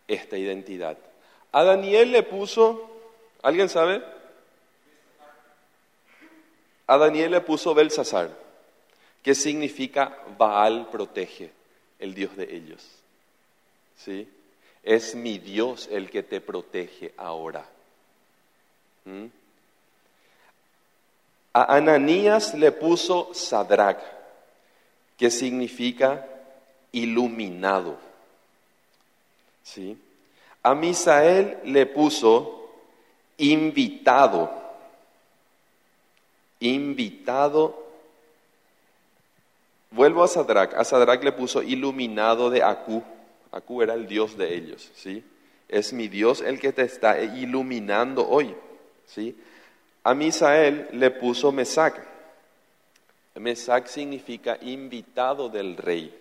esta 0.08 0.38
identidad? 0.38 0.98
A 1.52 1.64
Daniel 1.64 2.12
le 2.12 2.24
puso, 2.24 2.90
¿alguien 3.42 3.70
sabe? 3.70 4.04
A 6.86 6.98
Daniel 6.98 7.32
le 7.32 7.42
puso 7.42 7.74
Belsasar, 7.74 8.30
que 9.24 9.36
significa 9.36 10.18
Baal 10.38 10.90
protege, 10.90 11.52
el 12.00 12.14
Dios 12.14 12.36
de 12.36 12.56
ellos. 12.56 12.86
¿Sí? 13.98 14.28
Es 14.84 15.16
mi 15.16 15.38
Dios 15.40 15.88
el 15.92 16.10
que 16.10 16.24
te 16.24 16.40
protege 16.40 17.14
ahora. 17.18 17.66
¿Mm? 19.06 19.26
A 21.54 21.76
Ananías 21.76 22.54
le 22.54 22.72
puso 22.72 23.34
Sadrach, 23.34 24.02
que 25.18 25.30
significa 25.32 26.26
iluminado. 26.92 27.98
¿Sí? 29.64 29.98
A 30.64 30.76
Misael 30.76 31.58
le 31.64 31.86
puso 31.86 32.70
invitado, 33.38 34.52
invitado. 36.60 37.88
Vuelvo 39.92 40.24
a 40.24 40.28
Sadrach. 40.28 40.74
A 40.76 40.84
Sadrach 40.84 41.24
le 41.24 41.32
puso 41.32 41.62
iluminado 41.64 42.50
de 42.50 42.62
Acú. 42.62 43.04
Acú 43.52 43.82
era 43.82 43.94
el 43.94 44.08
Dios 44.08 44.38
de 44.38 44.54
ellos, 44.54 44.92
¿sí? 44.96 45.24
Es 45.68 45.94
mi 45.94 46.08
Dios 46.08 46.42
el 46.42 46.60
que 46.60 46.74
te 46.74 46.84
está 46.84 47.22
iluminando 47.22 48.28
hoy, 48.28 48.56
¿sí? 49.06 49.36
A 50.04 50.14
Misael 50.14 50.88
le 50.94 51.10
puso 51.12 51.52
Mesac. 51.52 52.06
Mesac 53.36 53.88
significa 53.88 54.58
invitado 54.62 55.50
del 55.50 55.78
rey. 55.78 56.14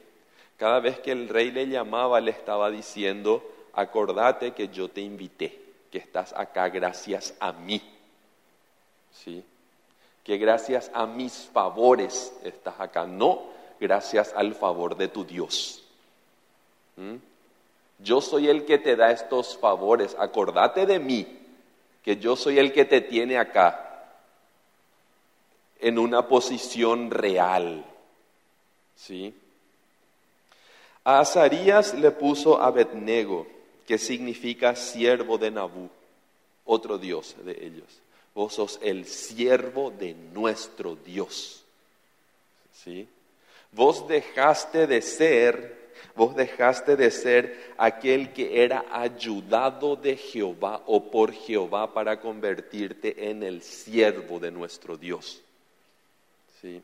Cada 0.56 0.80
vez 0.80 0.98
que 1.00 1.12
el 1.12 1.28
rey 1.28 1.50
le 1.50 1.68
llamaba, 1.68 2.20
le 2.20 2.30
estaba 2.30 2.70
diciendo, 2.70 3.42
acordate 3.78 4.52
que 4.52 4.68
yo 4.68 4.88
te 4.88 5.00
invité, 5.00 5.56
que 5.90 5.98
estás 5.98 6.32
acá 6.32 6.68
gracias 6.68 7.34
a 7.38 7.52
mí. 7.52 7.80
¿Sí? 9.12 9.44
Que 10.24 10.36
gracias 10.36 10.90
a 10.92 11.06
mis 11.06 11.48
favores 11.52 12.32
estás 12.42 12.74
acá, 12.80 13.06
no 13.06 13.42
gracias 13.80 14.32
al 14.34 14.54
favor 14.54 14.96
de 14.96 15.06
tu 15.08 15.24
Dios. 15.24 15.84
Yo 18.00 18.20
soy 18.20 18.48
el 18.48 18.64
que 18.64 18.78
te 18.78 18.96
da 18.96 19.12
estos 19.12 19.56
favores, 19.56 20.16
acordate 20.18 20.84
de 20.84 20.98
mí, 20.98 21.38
que 22.02 22.16
yo 22.16 22.34
soy 22.34 22.58
el 22.58 22.72
que 22.72 22.84
te 22.84 23.00
tiene 23.00 23.38
acá 23.38 24.08
en 25.78 26.00
una 26.00 26.26
posición 26.26 27.12
real. 27.12 27.84
¿Sí? 28.96 29.32
A 31.04 31.20
Azarías 31.20 31.94
le 31.94 32.10
puso 32.10 32.60
Abednego 32.60 33.46
que 33.88 33.96
significa 33.96 34.76
siervo 34.76 35.38
de 35.38 35.50
Nabú, 35.50 35.88
otro 36.66 36.98
Dios 36.98 37.34
de 37.42 37.52
ellos. 37.52 37.86
Vos 38.34 38.52
sos 38.52 38.78
el 38.82 39.06
siervo 39.06 39.90
de 39.90 40.12
nuestro 40.34 40.94
Dios. 40.94 41.64
¿Sí? 42.84 43.08
Vos 43.72 44.06
dejaste 44.06 44.86
de 44.86 45.00
ser, 45.00 45.88
vos 46.14 46.36
dejaste 46.36 46.96
de 46.96 47.10
ser 47.10 47.72
aquel 47.78 48.34
que 48.34 48.62
era 48.62 48.84
ayudado 48.90 49.96
de 49.96 50.18
Jehová 50.18 50.82
o 50.84 51.10
por 51.10 51.32
Jehová 51.32 51.94
para 51.94 52.20
convertirte 52.20 53.30
en 53.30 53.42
el 53.42 53.62
siervo 53.62 54.38
de 54.38 54.50
nuestro 54.50 54.98
Dios. 54.98 55.40
¿Sí? 56.60 56.82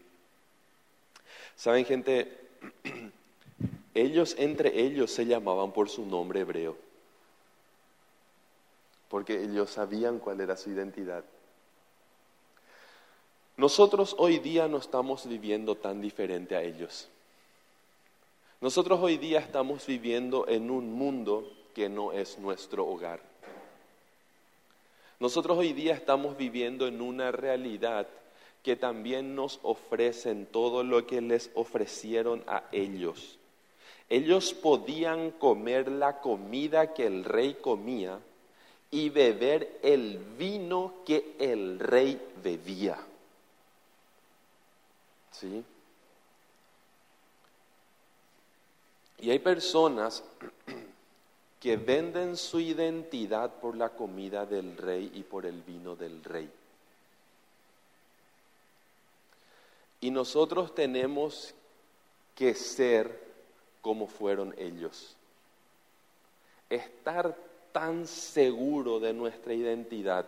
Saben, 1.55 1.85
gente, 1.85 2.33
ellos 3.95 4.35
entre 4.39 4.81
ellos 4.81 5.11
se 5.11 5.27
llamaban 5.27 5.71
por 5.71 5.91
su 5.91 6.07
nombre 6.07 6.41
hebreo 6.41 6.94
porque 9.15 9.41
ellos 9.45 9.71
sabían 9.71 10.19
cuál 10.19 10.41
era 10.41 10.57
su 10.57 10.71
identidad. 10.71 11.23
Nosotros 13.57 14.17
hoy 14.19 14.41
día 14.41 14.67
no 14.67 14.79
estamos 14.79 15.29
viviendo 15.29 15.77
tan 15.77 16.01
diferente 16.01 16.57
a 16.57 16.63
ellos. 16.65 17.09
Nosotros 18.61 18.99
hoy 19.01 19.17
día 19.17 19.39
estamos 19.39 19.87
viviendo 19.87 20.49
en 20.49 20.69
un 20.69 20.93
mundo 20.93 21.49
que 21.77 21.89
no 21.89 22.11
es 22.11 22.41
nuestro 22.41 22.89
hogar. 22.89 23.21
Nosotros 25.21 25.59
hoy 25.59 25.73
día 25.75 25.95
estamos 25.95 26.37
viviendo 26.37 26.89
en 26.89 27.01
una 27.01 27.31
realidad 27.31 28.09
que 28.65 28.75
también 28.75 29.37
nos 29.37 29.61
ofrecen 29.63 30.45
todo 30.47 30.83
lo 30.83 31.07
que 31.07 31.21
les 31.21 31.53
ofrecieron 31.55 32.43
a 32.49 32.65
ellos. 32.73 33.39
Ellos 34.09 34.53
podían 34.55 35.31
comer 35.31 35.87
la 35.89 36.21
comida 36.21 36.95
que 36.95 37.07
el 37.07 37.25
rey 37.25 37.55
comía, 37.61 38.19
y 38.95 39.09
beber 39.09 39.81
el 39.83 40.19
vino 40.39 41.03
que 41.05 41.35
el 41.41 41.81
rey 41.81 42.33
bebía. 42.45 42.97
¿Sí? 45.33 45.65
Y 49.19 49.31
hay 49.33 49.41
personas 49.41 50.23
que 51.61 51.77
venden 51.77 52.37
su 52.37 52.61
identidad 52.61 53.55
por 53.55 53.77
la 53.77 53.89
comida 53.89 54.47
del 54.47 54.77
rey 54.77 55.11
y 55.13 55.25
por 55.25 55.45
el 55.45 55.61
vino 55.63 55.97
del 55.97 56.23
rey. 56.23 56.49
Y 60.03 60.13
nosotros 60.13 60.73
tenemos 60.73 61.53
que 62.37 62.55
ser 62.55 63.21
como 63.83 64.07
fueron 64.07 64.55
ellos. 64.57 65.17
Estar 66.71 67.37
tan 67.75 68.07
seguro 68.07 69.01
de 69.01 69.13
nuestra 69.13 69.53
identidad, 69.53 70.27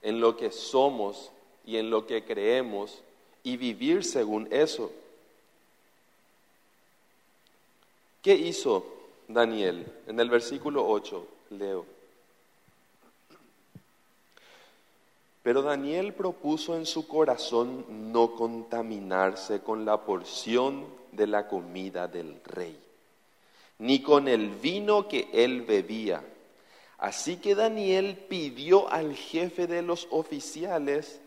en 0.00 0.20
lo 0.20 0.38
que 0.38 0.50
somos 0.50 1.30
y 1.66 1.76
en 1.76 1.90
lo 1.90 2.06
que 2.06 2.24
creemos, 2.24 3.02
y 3.42 3.58
vivir 3.58 4.02
según 4.02 4.48
eso. 4.50 4.90
¿Qué 8.22 8.34
hizo 8.34 8.86
Daniel? 9.28 9.86
En 10.06 10.18
el 10.18 10.30
versículo 10.30 10.88
8, 10.88 11.28
leo. 11.50 11.84
Pero 15.42 15.60
Daniel 15.60 16.14
propuso 16.14 16.74
en 16.74 16.86
su 16.86 17.06
corazón 17.06 17.84
no 18.12 18.34
contaminarse 18.34 19.60
con 19.60 19.84
la 19.84 20.06
porción 20.06 20.86
de 21.12 21.26
la 21.26 21.48
comida 21.48 22.08
del 22.08 22.40
rey, 22.44 22.80
ni 23.78 24.02
con 24.02 24.28
el 24.28 24.50
vino 24.50 25.08
que 25.08 25.28
él 25.32 25.62
bebía. 25.62 26.22
Así 26.98 27.36
que 27.36 27.54
Daniel 27.54 28.16
pidió 28.28 28.88
al 28.88 29.14
jefe 29.14 29.66
de 29.66 29.82
los 29.82 30.06
oficiales 30.10 31.20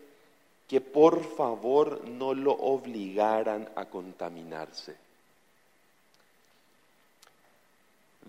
que 0.68 0.82
por 0.82 1.24
favor 1.24 2.08
no 2.08 2.34
lo 2.34 2.52
obligaran 2.52 3.70
a 3.76 3.86
contaminarse. 3.86 4.96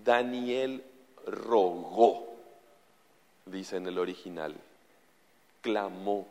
Daniel 0.04 0.84
rogó, 1.26 2.26
dice 3.46 3.76
en 3.76 3.86
el 3.86 3.98
original, 3.98 4.54
clamó, 5.60 6.26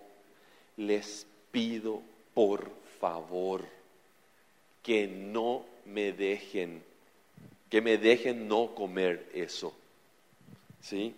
les 0.77 1.27
pido 1.51 2.01
por 2.34 2.72
favor 3.00 3.65
que 4.84 5.08
no 5.08 5.65
me 5.86 6.13
dejen, 6.13 6.84
que 7.69 7.81
me 7.81 7.97
dejen 7.97 8.47
no 8.47 8.74
comer 8.74 9.29
eso. 9.33 9.74
¿Sí? 10.81 11.13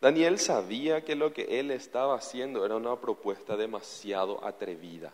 Daniel 0.00 0.38
sabía 0.38 1.04
que 1.04 1.14
lo 1.14 1.32
que 1.32 1.58
él 1.58 1.70
estaba 1.70 2.16
haciendo 2.16 2.64
era 2.64 2.76
una 2.76 2.96
propuesta 2.96 3.56
demasiado 3.56 4.44
atrevida. 4.44 5.12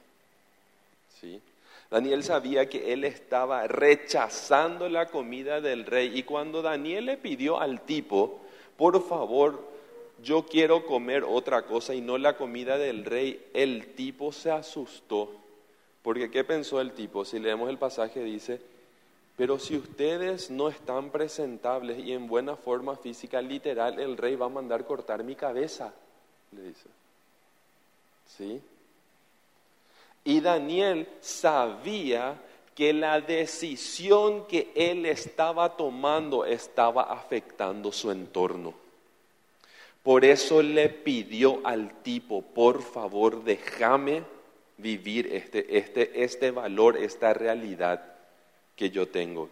¿Sí? 1.21 1.40
Daniel 1.90 2.25
sabía 2.25 2.68
que 2.68 2.92
él 2.92 3.04
estaba 3.04 3.66
rechazando 3.66 4.88
la 4.88 5.06
comida 5.06 5.61
del 5.61 5.85
rey 5.85 6.18
y 6.18 6.23
cuando 6.23 6.62
Daniel 6.62 7.06
le 7.06 7.16
pidió 7.18 7.61
al 7.61 7.82
tipo, 7.82 8.40
por 8.78 9.06
favor, 9.06 9.62
yo 10.23 10.47
quiero 10.47 10.87
comer 10.87 11.25
otra 11.25 11.62
cosa 11.66 11.94
y 11.94 12.00
no 12.00 12.16
la 12.16 12.37
comida 12.37 12.78
del 12.78 13.04
rey, 13.04 13.44
el 13.52 13.94
tipo 13.94 14.32
se 14.32 14.50
asustó. 14.50 15.41
Porque 16.02 16.30
¿qué 16.30 16.44
pensó 16.44 16.80
el 16.80 16.92
tipo? 16.92 17.25
Si 17.25 17.38
leemos 17.38 17.71
el 17.71 17.78
pasaje 17.78 18.23
dice, 18.23 18.61
pero 19.37 19.59
si 19.59 19.76
ustedes 19.76 20.50
no 20.50 20.68
están 20.68 21.11
presentables 21.11 21.99
y 21.99 22.12
en 22.12 22.26
buena 22.26 22.56
forma 22.56 22.97
física, 22.97 23.40
literal, 23.40 23.99
el 23.99 24.16
rey 24.16 24.37
va 24.37 24.47
a 24.47 24.50
mandar 24.50 24.85
cortar 24.85 25.23
mi 25.23 25.35
cabeza, 25.35 25.92
le 26.52 26.62
dice. 26.62 26.88
¿Sí? 28.37 28.61
Y 30.25 30.40
Daniel 30.40 31.09
sabía 31.21 32.40
que 32.75 32.92
la 32.92 33.21
decisión 33.21 34.47
que 34.47 34.71
él 34.75 35.06
estaba 35.06 35.76
tomando 35.76 36.44
estaba 36.44 37.02
afectando 37.02 37.92
su 37.92 38.11
entorno. 38.11 38.75
Por 40.02 40.25
eso 40.25 40.62
le 40.62 40.88
pidió 40.88 41.61
al 41.64 42.02
tipo, 42.02 42.42
por 42.42 42.82
favor, 42.82 43.44
déjame 43.44 44.23
vivir 44.79 45.29
este, 45.33 45.79
este, 45.79 46.25
este 46.25 46.50
valor, 46.50 46.97
esta 46.97 47.33
realidad 47.35 48.05
que 48.76 48.91
yo 48.91 49.09
tengo. 49.09 49.49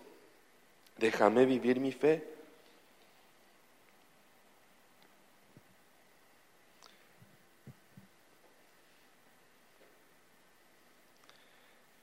Déjame 0.98 1.46
vivir 1.46 1.80
mi 1.80 1.92
fe. 1.92 2.24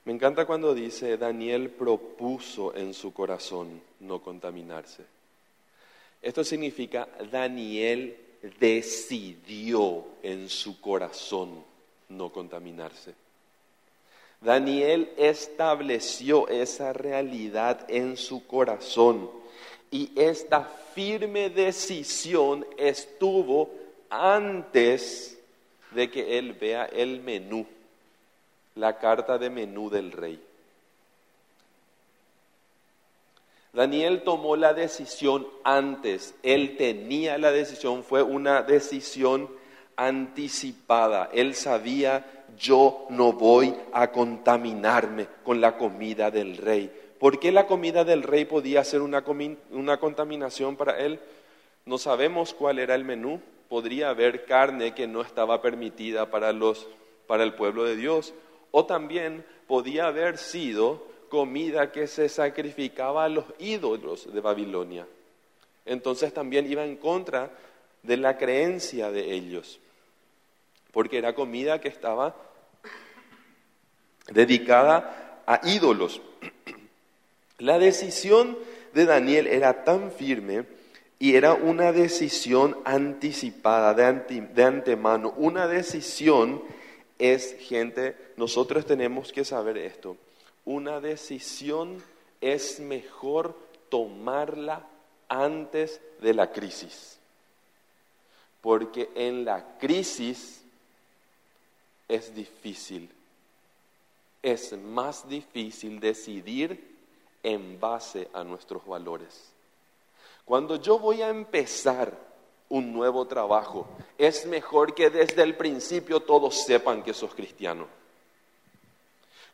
Me 0.04 0.14
encanta 0.14 0.46
cuando 0.46 0.74
dice, 0.74 1.18
Daniel 1.18 1.68
propuso 1.68 2.74
en 2.74 2.94
su 2.94 3.12
corazón 3.12 3.82
no 4.00 4.22
contaminarse. 4.22 5.04
Esto 6.22 6.42
significa, 6.44 7.06
Daniel 7.30 8.16
decidió 8.58 10.06
en 10.22 10.48
su 10.48 10.80
corazón 10.80 11.62
no 12.08 12.30
contaminarse. 12.30 13.14
Daniel 14.40 15.12
estableció 15.16 16.48
esa 16.48 16.92
realidad 16.92 17.84
en 17.88 18.16
su 18.16 18.46
corazón 18.46 19.30
y 19.90 20.12
esta 20.14 20.62
firme 20.94 21.50
decisión 21.50 22.66
estuvo 22.76 23.70
antes 24.10 25.38
de 25.90 26.10
que 26.10 26.38
él 26.38 26.52
vea 26.52 26.84
el 26.84 27.20
menú 27.20 27.66
la 28.78 28.96
carta 28.98 29.38
de 29.38 29.50
menú 29.50 29.90
del 29.90 30.12
rey. 30.12 30.40
Daniel 33.72 34.22
tomó 34.22 34.56
la 34.56 34.72
decisión 34.72 35.46
antes, 35.62 36.34
él 36.42 36.76
tenía 36.76 37.38
la 37.38 37.52
decisión, 37.52 38.02
fue 38.02 38.22
una 38.22 38.62
decisión 38.62 39.48
anticipada, 39.98 41.28
él 41.32 41.54
sabía, 41.54 42.24
yo 42.56 43.06
no 43.10 43.32
voy 43.34 43.74
a 43.92 44.10
contaminarme 44.10 45.26
con 45.44 45.60
la 45.60 45.76
comida 45.76 46.30
del 46.30 46.56
rey. 46.56 46.90
¿Por 47.18 47.40
qué 47.40 47.50
la 47.52 47.66
comida 47.66 48.04
del 48.04 48.22
rey 48.22 48.44
podía 48.44 48.84
ser 48.84 49.02
una, 49.02 49.24
una 49.72 49.98
contaminación 49.98 50.76
para 50.76 50.98
él? 51.00 51.18
No 51.84 51.98
sabemos 51.98 52.54
cuál 52.54 52.78
era 52.78 52.94
el 52.94 53.04
menú. 53.04 53.40
Podría 53.68 54.10
haber 54.10 54.44
carne 54.44 54.94
que 54.94 55.06
no 55.06 55.20
estaba 55.20 55.60
permitida 55.60 56.30
para, 56.30 56.52
los, 56.52 56.86
para 57.26 57.42
el 57.42 57.54
pueblo 57.54 57.84
de 57.84 57.96
Dios 57.96 58.32
o 58.70 58.86
también 58.86 59.44
podía 59.66 60.06
haber 60.06 60.38
sido 60.38 61.06
comida 61.28 61.92
que 61.92 62.06
se 62.06 62.28
sacrificaba 62.28 63.24
a 63.24 63.28
los 63.28 63.44
ídolos 63.58 64.32
de 64.32 64.40
Babilonia. 64.40 65.06
Entonces 65.84 66.32
también 66.32 66.70
iba 66.70 66.84
en 66.84 66.96
contra 66.96 67.50
de 68.02 68.16
la 68.16 68.38
creencia 68.38 69.10
de 69.10 69.32
ellos, 69.34 69.80
porque 70.98 71.18
era 71.18 71.32
comida 71.32 71.80
que 71.80 71.86
estaba 71.86 72.34
dedicada 74.32 75.44
a 75.46 75.60
ídolos. 75.62 76.20
La 77.58 77.78
decisión 77.78 78.58
de 78.94 79.06
Daniel 79.06 79.46
era 79.46 79.84
tan 79.84 80.10
firme 80.10 80.64
y 81.20 81.36
era 81.36 81.54
una 81.54 81.92
decisión 81.92 82.78
anticipada, 82.84 83.94
de, 83.94 84.40
de 84.40 84.64
antemano, 84.64 85.34
una 85.36 85.68
decisión 85.68 86.64
es, 87.16 87.54
gente, 87.60 88.16
nosotros 88.36 88.84
tenemos 88.84 89.30
que 89.30 89.44
saber 89.44 89.78
esto. 89.78 90.16
Una 90.64 90.98
decisión 90.98 92.02
es 92.40 92.80
mejor 92.80 93.56
tomarla 93.88 94.84
antes 95.28 96.00
de 96.20 96.34
la 96.34 96.50
crisis. 96.50 97.20
Porque 98.60 99.10
en 99.14 99.44
la 99.44 99.78
crisis 99.78 100.64
es 102.08 102.34
difícil. 102.34 103.10
Es 104.42 104.72
más 104.76 105.28
difícil 105.28 106.00
decidir 106.00 106.96
en 107.42 107.78
base 107.78 108.28
a 108.32 108.42
nuestros 108.42 108.84
valores. 108.86 109.52
Cuando 110.44 110.76
yo 110.76 110.98
voy 110.98 111.22
a 111.22 111.28
empezar 111.28 112.28
un 112.68 112.92
nuevo 112.92 113.26
trabajo. 113.26 113.86
Es 114.16 114.46
mejor 114.46 114.94
que 114.94 115.10
desde 115.10 115.42
el 115.42 115.56
principio 115.56 116.20
todos 116.20 116.64
sepan 116.64 117.02
que 117.02 117.14
sos 117.14 117.34
cristiano. 117.34 117.86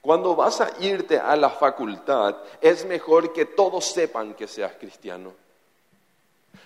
Cuando 0.01 0.37
vas 0.37 0.61
a 0.61 0.73
irte 0.81 1.19
a 1.19 1.35
la 1.37 1.51
facultad, 1.51 2.37
es 2.61 2.85
mejor 2.85 3.33
que 3.33 3.47
todos 3.47 3.87
sepan 3.87 4.35
que 4.35 4.47
seas 4.47 4.73
cristiano. 4.75 5.33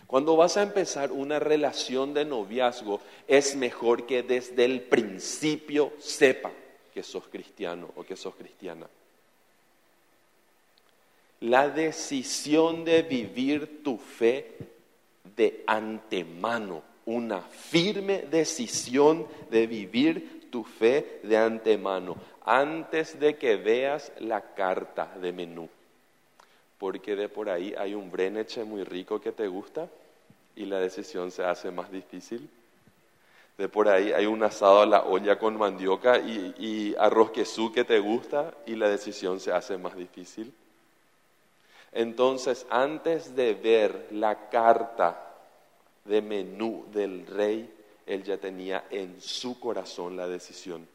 Cuando 0.08 0.36
vas 0.36 0.56
a 0.56 0.62
empezar 0.62 1.12
una 1.12 1.38
relación 1.38 2.14
de 2.14 2.24
noviazgo, 2.24 3.02
es 3.26 3.54
mejor 3.54 4.06
que 4.06 4.22
desde 4.22 4.64
el 4.64 4.80
principio 4.80 5.92
sepan 5.98 6.52
que 6.94 7.02
sos 7.02 7.28
cristiano 7.28 7.90
o 7.94 8.04
que 8.04 8.16
sos 8.16 8.34
cristiana. 8.34 8.86
La 11.40 11.68
decisión 11.68 12.86
de 12.86 13.02
vivir 13.02 13.82
tu 13.84 13.98
fe 13.98 14.56
de 15.36 15.62
antemano, 15.66 16.82
una 17.04 17.42
firme 17.42 18.22
decisión 18.30 19.26
de 19.50 19.66
vivir 19.66 20.48
tu 20.50 20.64
fe 20.64 21.20
de 21.22 21.36
antemano, 21.36 22.16
antes 22.46 23.20
de 23.20 23.36
que 23.36 23.56
veas 23.56 24.10
la 24.20 24.54
carta 24.54 25.14
de 25.20 25.32
menú. 25.32 25.68
Porque 26.78 27.16
de 27.16 27.28
por 27.28 27.50
ahí 27.50 27.74
hay 27.76 27.94
un 27.94 28.10
breneche 28.10 28.64
muy 28.64 28.84
rico 28.84 29.20
que 29.20 29.32
te 29.32 29.48
gusta 29.48 29.88
y 30.56 30.64
la 30.66 30.78
decisión 30.78 31.30
se 31.30 31.44
hace 31.44 31.70
más 31.70 31.90
difícil. 31.90 32.48
De 33.56 33.68
por 33.68 33.88
ahí 33.88 34.12
hay 34.12 34.26
un 34.26 34.42
asado 34.42 34.80
a 34.82 34.86
la 34.86 35.02
olla 35.02 35.38
con 35.38 35.56
mandioca 35.56 36.18
y, 36.18 36.54
y 36.58 36.94
arroz 36.98 37.32
quesú 37.32 37.72
que 37.72 37.84
te 37.84 37.98
gusta 37.98 38.54
y 38.66 38.76
la 38.76 38.88
decisión 38.88 39.40
se 39.40 39.52
hace 39.52 39.76
más 39.78 39.96
difícil. 39.96 40.52
Entonces, 41.92 42.66
antes 42.70 43.34
de 43.34 43.54
ver 43.54 44.08
la 44.12 44.48
carta 44.48 45.34
de 46.04 46.22
menú 46.22 46.84
del 46.92 47.26
rey, 47.26 47.68
él 48.06 48.22
ya 48.22 48.38
tenía 48.38 48.84
en 48.90 49.20
su 49.20 49.58
corazón 49.60 50.16
la 50.16 50.26
decisión. 50.26 50.86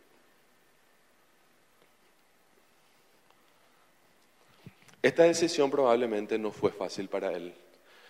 Esta 5.04 5.24
decisión 5.24 5.70
probablemente 5.70 6.40
no 6.40 6.52
fue 6.52 6.72
fácil 6.72 7.10
para 7.10 7.34
él, 7.34 7.54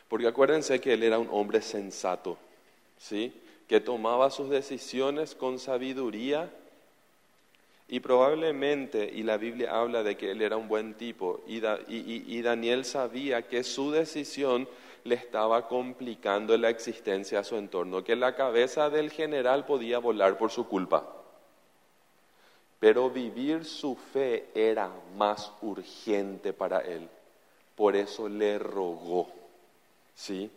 porque 0.08 0.28
acuérdense 0.28 0.80
que 0.80 0.94
él 0.94 1.02
era 1.02 1.18
un 1.18 1.28
hombre 1.32 1.60
sensato, 1.64 2.38
¿sí? 3.00 3.34
que 3.68 3.80
tomaba 3.80 4.30
sus 4.30 4.52
decisiones 4.52 5.34
con 5.34 5.58
sabiduría 5.58 6.52
y 7.88 8.00
probablemente, 8.00 9.12
y 9.12 9.24
la 9.24 9.38
Biblia 9.38 9.72
habla 9.72 10.04
de 10.04 10.16
que 10.18 10.30
él 10.30 10.44
era 10.44 10.56
un 10.56 10.68
buen 10.68 10.94
tipo, 10.94 11.42
y, 11.48 11.58
y, 11.88 12.42
Daniel 12.44 12.86
sabía 12.86 13.48
que 13.48 13.64
su 13.64 13.90
decisión 13.90 14.68
le 15.04 15.16
estaba 15.16 15.68
complicando 15.68 16.56
la 16.58 16.70
existencia 16.70 17.40
a 17.40 17.44
su 17.44 17.58
entorno, 17.58 18.04
que 18.04 18.16
la 18.16 18.36
cabeza 18.36 18.92
del 18.92 19.10
general 19.10 19.66
podía 19.66 19.98
volar 19.98 20.38
por 20.38 20.52
su 20.52 20.68
culpa. 20.68 21.23
Pero 22.84 23.10
vivir 23.10 23.64
su 23.64 23.96
fe 23.96 24.50
era 24.54 24.92
más 25.16 25.54
urgente 25.62 26.52
para 26.52 26.82
él. 26.82 27.08
Por 27.78 27.96
eso 27.96 28.28
le 28.28 28.60
rogó. 28.60 29.30
¿Sí? 30.14 30.52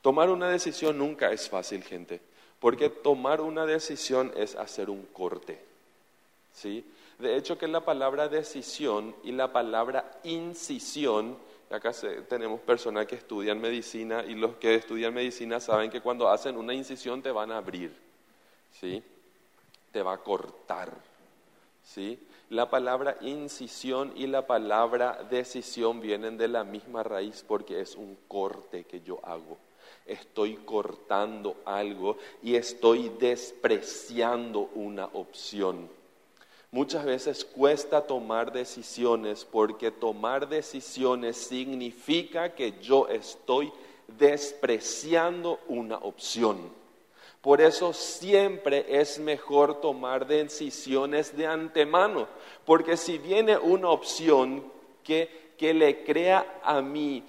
Tomar 0.00 0.30
una 0.30 0.48
decisión 0.48 0.96
nunca 0.96 1.32
es 1.32 1.48
fácil, 1.48 1.82
gente, 1.82 2.20
porque 2.60 2.88
tomar 2.88 3.40
una 3.40 3.66
decisión 3.66 4.32
es 4.36 4.54
hacer 4.54 4.90
un 4.90 5.04
corte. 5.06 5.60
¿Sí? 6.52 6.84
De 7.18 7.36
hecho 7.36 7.58
que 7.58 7.66
la 7.66 7.80
palabra 7.80 8.28
decisión 8.28 9.12
y 9.24 9.32
la 9.32 9.52
palabra 9.52 10.20
incisión 10.22 11.36
Acá 11.68 11.92
tenemos 12.28 12.60
personas 12.60 13.06
que 13.06 13.16
estudian 13.16 13.60
medicina 13.60 14.24
y 14.24 14.34
los 14.34 14.56
que 14.56 14.76
estudian 14.76 15.14
medicina 15.14 15.58
saben 15.58 15.90
que 15.90 16.00
cuando 16.00 16.28
hacen 16.28 16.56
una 16.56 16.74
incisión 16.74 17.22
te 17.22 17.30
van 17.30 17.52
a 17.52 17.58
abrir, 17.58 17.92
¿sí? 18.72 19.00
Te 19.92 20.02
va 20.02 20.14
a 20.14 20.18
cortar, 20.18 20.92
¿sí? 21.82 22.18
La 22.48 22.68
palabra 22.68 23.16
incisión 23.20 24.12
y 24.16 24.26
la 24.26 24.46
palabra 24.46 25.26
decisión 25.30 26.00
vienen 26.00 26.36
de 26.36 26.48
la 26.48 26.64
misma 26.64 27.02
raíz 27.02 27.44
porque 27.46 27.80
es 27.80 27.94
un 27.94 28.16
corte 28.26 28.84
que 28.84 29.00
yo 29.00 29.20
hago. 29.24 29.56
Estoy 30.04 30.56
cortando 30.56 31.56
algo 31.64 32.16
y 32.42 32.56
estoy 32.56 33.10
despreciando 33.20 34.70
una 34.74 35.06
opción. 35.06 35.88
Muchas 36.72 37.04
veces 37.04 37.44
cuesta 37.44 38.06
tomar 38.06 38.52
decisiones 38.52 39.44
porque 39.44 39.90
tomar 39.90 40.48
decisiones 40.48 41.36
significa 41.36 42.54
que 42.54 42.80
yo 42.80 43.08
estoy 43.08 43.72
despreciando 44.18 45.60
una 45.68 45.98
opción. 45.98 46.79
Por 47.40 47.62
eso 47.62 47.92
siempre 47.94 48.84
es 49.00 49.18
mejor 49.18 49.80
tomar 49.80 50.26
decisiones 50.26 51.36
de 51.36 51.46
antemano, 51.46 52.28
porque 52.66 52.96
si 52.98 53.16
viene 53.16 53.56
una 53.56 53.88
opción 53.88 54.62
que, 55.02 55.52
que 55.56 55.72
le 55.72 56.04
crea 56.04 56.60
a 56.62 56.82
mí, 56.82 57.24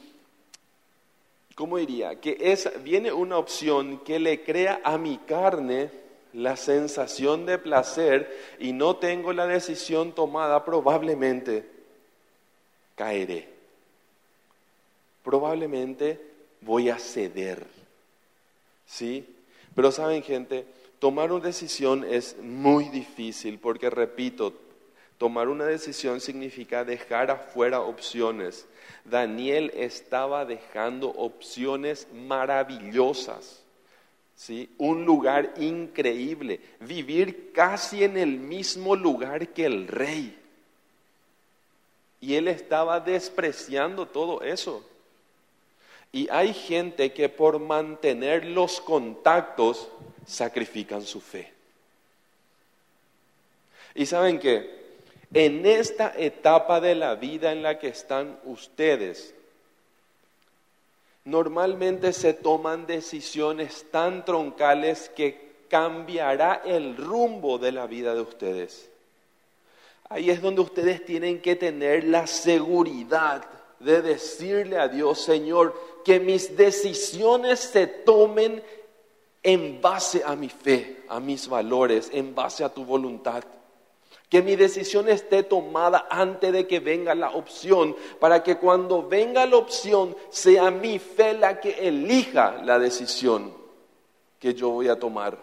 ¿cómo 1.56 1.78
diría? 1.78 2.20
Que 2.20 2.38
es, 2.40 2.70
viene 2.84 3.14
una 3.14 3.38
opción 3.38 4.00
que 4.00 4.20
le 4.20 4.44
crea 4.44 4.82
a 4.84 4.98
mi 4.98 5.18
carne, 5.18 5.90
la 6.34 6.56
sensación 6.56 7.46
de 7.46 7.58
placer 7.58 8.56
y 8.60 8.74
no 8.74 8.96
tengo 8.98 9.34
la 9.34 9.48
decisión 9.48 10.14
tomada, 10.14 10.64
probablemente 10.64 11.66
caeré. 12.96 13.50
Probablemente 15.24 16.20
voy 16.62 16.90
a 16.90 16.98
ceder. 16.98 17.66
¿Sí? 18.86 19.26
Pero 19.76 19.92
saben 19.92 20.24
gente, 20.24 20.66
tomar 21.00 21.32
una 21.32 21.46
decisión 21.46 22.04
es 22.04 22.38
muy 22.42 22.90
difícil 22.90 23.60
porque, 23.60 23.90
repito, 23.90 24.54
tomar 25.18 25.48
una 25.48 25.66
decisión 25.66 26.20
significa 26.20 26.84
dejar 26.84 27.32
afuera 27.32 27.82
opciones. 27.82 28.68
Daniel 29.06 29.72
estaba 29.76 30.46
dejando 30.46 31.10
opciones 31.10 32.08
maravillosas 32.14 33.62
¿sí? 34.42 34.70
un 34.80 35.06
lugar 35.06 35.54
increíble, 35.58 36.60
vivir 36.80 37.52
casi 37.54 38.04
en 38.04 38.18
el 38.18 38.40
mismo 38.40 38.96
lugar 38.96 39.50
que 39.50 39.66
el 39.66 39.88
rey. 39.88 40.36
Y 42.20 42.34
él 42.34 42.48
estaba 42.48 43.00
despreciando 43.00 44.08
todo 44.08 44.42
eso. 44.42 44.84
Y 46.12 46.30
hay 46.30 46.54
gente 46.54 47.14
que 47.14 47.30
por 47.30 47.60
mantener 47.60 48.46
los 48.46 48.82
contactos 48.82 49.88
sacrifican 50.26 51.04
su 51.04 51.22
fe. 51.22 51.52
Y 53.96 54.06
saben 54.06 54.40
que 54.40 54.82
en 55.34 55.66
esta 55.66 56.14
etapa 56.18 56.82
de 56.82 56.96
la 56.96 57.16
vida 57.16 57.52
en 57.52 57.64
la 57.64 57.80
que 57.80 57.88
están 57.88 58.40
ustedes, 58.44 59.34
normalmente 61.24 62.12
se 62.14 62.34
toman 62.34 62.88
decisiones 62.88 63.86
tan 63.92 64.26
troncales 64.26 65.10
que 65.16 65.52
cambiará 65.70 66.62
el 66.66 66.98
rumbo 66.98 67.58
de 67.58 67.72
la 67.72 67.88
vida 67.88 68.14
de 68.14 68.22
ustedes. 68.22 68.90
Ahí 70.10 70.30
es 70.30 70.42
donde 70.42 70.62
ustedes 70.62 71.06
tienen 71.06 71.42
que 71.42 71.56
tener 71.56 72.04
la 72.04 72.28
seguridad 72.28 73.46
de 73.80 74.02
decirle 74.02 74.78
a 74.78 74.90
Dios, 74.90 75.22
Señor, 75.22 75.74
que 76.04 76.20
mis 76.20 76.56
decisiones 76.56 77.60
se 77.60 77.88
tomen 77.88 78.64
en 79.44 79.82
base 79.82 80.22
a 80.26 80.36
mi 80.36 80.50
fe, 80.50 81.04
a 81.08 81.20
mis 81.20 81.48
valores, 81.48 82.10
en 82.14 82.36
base 82.36 82.64
a 82.64 82.70
tu 82.70 82.86
voluntad 82.86 83.44
que 84.32 84.42
mi 84.42 84.56
decisión 84.56 85.10
esté 85.10 85.44
tomada 85.44 86.08
antes 86.10 86.54
de 86.54 86.66
que 86.66 86.80
venga 86.80 87.14
la 87.14 87.32
opción, 87.32 87.98
para 88.18 88.42
que 88.42 88.56
cuando 88.56 89.06
venga 89.06 89.46
la 89.46 89.58
opción 89.58 90.16
sea 90.30 90.72
mi 90.72 91.00
fe 91.00 91.34
la 91.34 91.60
que 91.60 91.86
elija 91.86 92.62
la 92.64 92.80
decisión 92.80 93.54
que 94.40 94.54
yo 94.54 94.70
voy 94.70 94.88
a 94.88 94.98
tomar. 94.98 95.38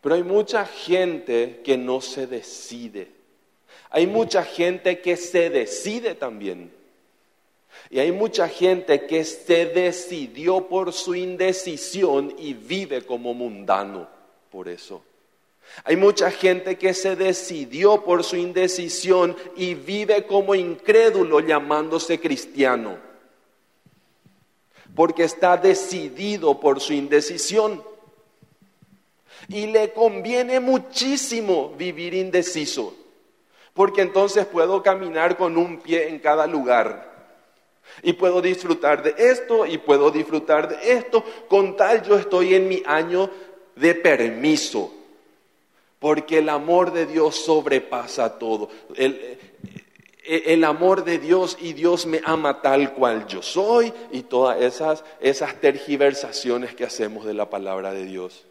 Pero 0.00 0.14
hay 0.14 0.22
mucha 0.22 0.64
gente 0.64 1.60
que 1.64 1.76
no 1.76 2.00
se 2.00 2.28
decide. 2.28 3.10
Hay 3.94 4.08
mucha 4.08 4.42
gente 4.42 5.00
que 5.00 5.16
se 5.16 5.50
decide 5.50 6.16
también. 6.16 6.72
Y 7.90 8.00
hay 8.00 8.10
mucha 8.10 8.48
gente 8.48 9.06
que 9.06 9.24
se 9.24 9.66
decidió 9.66 10.66
por 10.66 10.92
su 10.92 11.14
indecisión 11.14 12.34
y 12.36 12.54
vive 12.54 13.02
como 13.02 13.34
mundano 13.34 14.08
por 14.50 14.66
eso. 14.66 15.04
Hay 15.84 15.94
mucha 15.94 16.32
gente 16.32 16.76
que 16.76 16.92
se 16.92 17.14
decidió 17.14 18.02
por 18.02 18.24
su 18.24 18.34
indecisión 18.34 19.36
y 19.54 19.74
vive 19.74 20.26
como 20.26 20.56
incrédulo 20.56 21.38
llamándose 21.38 22.18
cristiano, 22.18 22.98
porque 24.96 25.22
está 25.22 25.56
decidido 25.56 26.58
por 26.58 26.80
su 26.80 26.94
indecisión. 26.94 27.80
Y 29.46 29.68
le 29.68 29.92
conviene 29.92 30.58
muchísimo 30.58 31.72
vivir 31.78 32.14
indeciso, 32.14 33.03
porque 33.74 34.02
entonces 34.02 34.46
puedo 34.46 34.82
caminar 34.82 35.36
con 35.36 35.58
un 35.58 35.78
pie 35.78 36.08
en 36.08 36.20
cada 36.20 36.46
lugar. 36.46 37.12
Y 38.02 38.14
puedo 38.14 38.40
disfrutar 38.40 39.02
de 39.02 39.14
esto 39.18 39.66
y 39.66 39.78
puedo 39.78 40.10
disfrutar 40.10 40.68
de 40.68 40.92
esto, 40.92 41.22
con 41.48 41.76
tal 41.76 42.02
yo 42.02 42.16
estoy 42.16 42.54
en 42.54 42.68
mi 42.68 42.82
año 42.86 43.28
de 43.76 43.94
permiso, 43.94 44.92
porque 45.98 46.38
el 46.38 46.48
amor 46.48 46.92
de 46.92 47.06
Dios 47.06 47.34
sobrepasa 47.36 48.38
todo. 48.38 48.70
El, 48.94 49.38
el, 50.24 50.64
amor 50.64 51.04
de 51.04 51.18
Dios 51.18 51.58
y 51.60 51.72
Dios 51.74 52.06
me 52.06 52.20
ama 52.24 52.62
tal 52.62 52.94
cual 52.94 53.26
yo 53.26 53.42
soy 53.42 53.92
y 54.12 54.22
todas 54.22 54.62
esas, 54.62 55.04
esas 55.20 55.60
tergiversaciones 55.60 56.74
que 56.74 56.84
hacemos 56.84 57.26
de 57.26 57.34
la 57.34 57.50
palabra 57.50 57.92
de 57.92 58.04
Dios. 58.06 58.46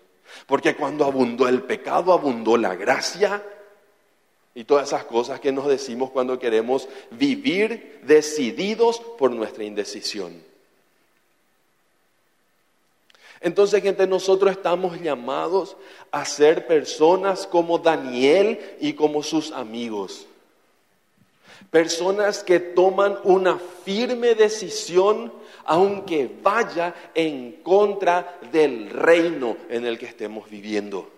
Porque 0.45 0.75
cuando 0.75 1.05
abundó 1.05 1.47
el 1.47 1.63
pecado, 1.63 2.13
abundó 2.13 2.57
la 2.57 2.75
gracia 2.75 3.43
y 4.55 4.63
todas 4.65 4.87
esas 4.87 5.05
cosas 5.05 5.39
que 5.39 5.51
nos 5.51 5.67
decimos 5.67 6.11
cuando 6.11 6.37
queremos 6.37 6.87
vivir 7.11 8.01
decididos 8.03 8.99
por 9.17 9.31
nuestra 9.31 9.63
indecisión. 9.63 10.33
Entonces, 13.41 13.83
gente, 13.83 14.07
nosotros 14.07 14.51
estamos 14.51 15.01
llamados 15.01 15.75
a 16.11 16.23
ser 16.23 16.65
personas 16.65 17.45
como 17.45 17.77
Daniel 17.77 18.77
y 18.79 18.93
como 18.93 19.21
sus 19.21 19.51
amigos. 19.51 20.27
Personas 21.69 22.43
que 22.43 22.59
toman 22.59 23.17
una 23.23 23.59
firme 23.83 24.35
decisión 24.35 25.33
aunque 25.65 26.29
vaya 26.41 26.93
en 27.15 27.53
contra 27.63 28.39
del 28.51 28.89
reino 28.89 29.57
en 29.69 29.85
el 29.85 29.97
que 29.97 30.05
estemos 30.05 30.49
viviendo. 30.49 31.09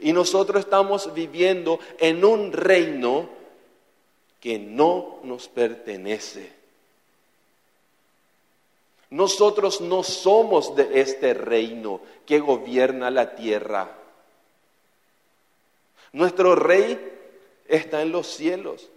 Y 0.00 0.12
nosotros 0.12 0.60
estamos 0.60 1.12
viviendo 1.14 1.78
en 1.98 2.24
un 2.24 2.52
reino 2.52 3.28
que 4.40 4.58
no 4.58 5.20
nos 5.22 5.48
pertenece. 5.48 6.52
Nosotros 9.10 9.80
no 9.80 10.02
somos 10.02 10.74
de 10.74 11.00
este 11.00 11.34
reino 11.34 12.00
que 12.24 12.40
gobierna 12.40 13.10
la 13.10 13.34
tierra. 13.34 13.90
Nuestro 16.12 16.54
rey 16.54 16.98
está 17.68 18.02
en 18.02 18.10
los 18.10 18.26
cielos. 18.26 18.88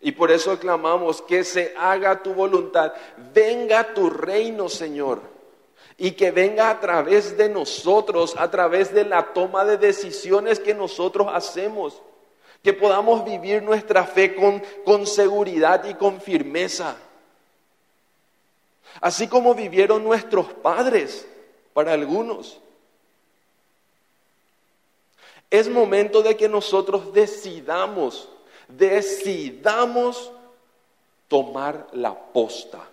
Y 0.00 0.12
por 0.12 0.30
eso 0.30 0.58
clamamos 0.58 1.22
que 1.22 1.44
se 1.44 1.74
haga 1.76 2.22
tu 2.22 2.34
voluntad. 2.34 2.92
Venga 3.34 3.94
tu 3.94 4.10
reino, 4.10 4.68
Señor. 4.68 5.33
Y 5.96 6.12
que 6.12 6.30
venga 6.30 6.70
a 6.70 6.80
través 6.80 7.36
de 7.36 7.48
nosotros, 7.48 8.34
a 8.36 8.50
través 8.50 8.92
de 8.92 9.04
la 9.04 9.32
toma 9.32 9.64
de 9.64 9.76
decisiones 9.78 10.58
que 10.58 10.74
nosotros 10.74 11.28
hacemos. 11.32 12.00
Que 12.62 12.72
podamos 12.72 13.24
vivir 13.24 13.62
nuestra 13.62 14.04
fe 14.04 14.34
con, 14.34 14.62
con 14.84 15.06
seguridad 15.06 15.84
y 15.84 15.94
con 15.94 16.20
firmeza. 16.20 16.96
Así 19.00 19.28
como 19.28 19.54
vivieron 19.54 20.02
nuestros 20.02 20.52
padres 20.52 21.26
para 21.72 21.92
algunos. 21.92 22.60
Es 25.50 25.68
momento 25.68 26.22
de 26.22 26.36
que 26.36 26.48
nosotros 26.48 27.12
decidamos 27.12 28.28
decidamos 28.68 30.30
tomar 31.28 31.86
la 31.92 32.14
posta. 32.14 32.88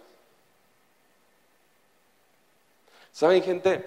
¿Saben, 3.12 3.43
gente? 3.43 3.84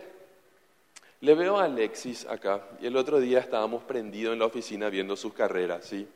Le 1.21 1.35
veo 1.35 1.57
a 1.57 1.65
Alexis 1.65 2.27
acá 2.27 2.69
y 2.81 2.87
el 2.87 2.97
otro 2.97 3.19
día 3.19 3.39
estábamos 3.39 3.83
prendidos 3.85 4.35
en 4.35 4.41
la 4.41 4.45
oficina 4.45 4.91
viendo 4.91 5.17
sus 5.17 5.33
carreras, 5.33 5.87
¿sí? 5.87 6.07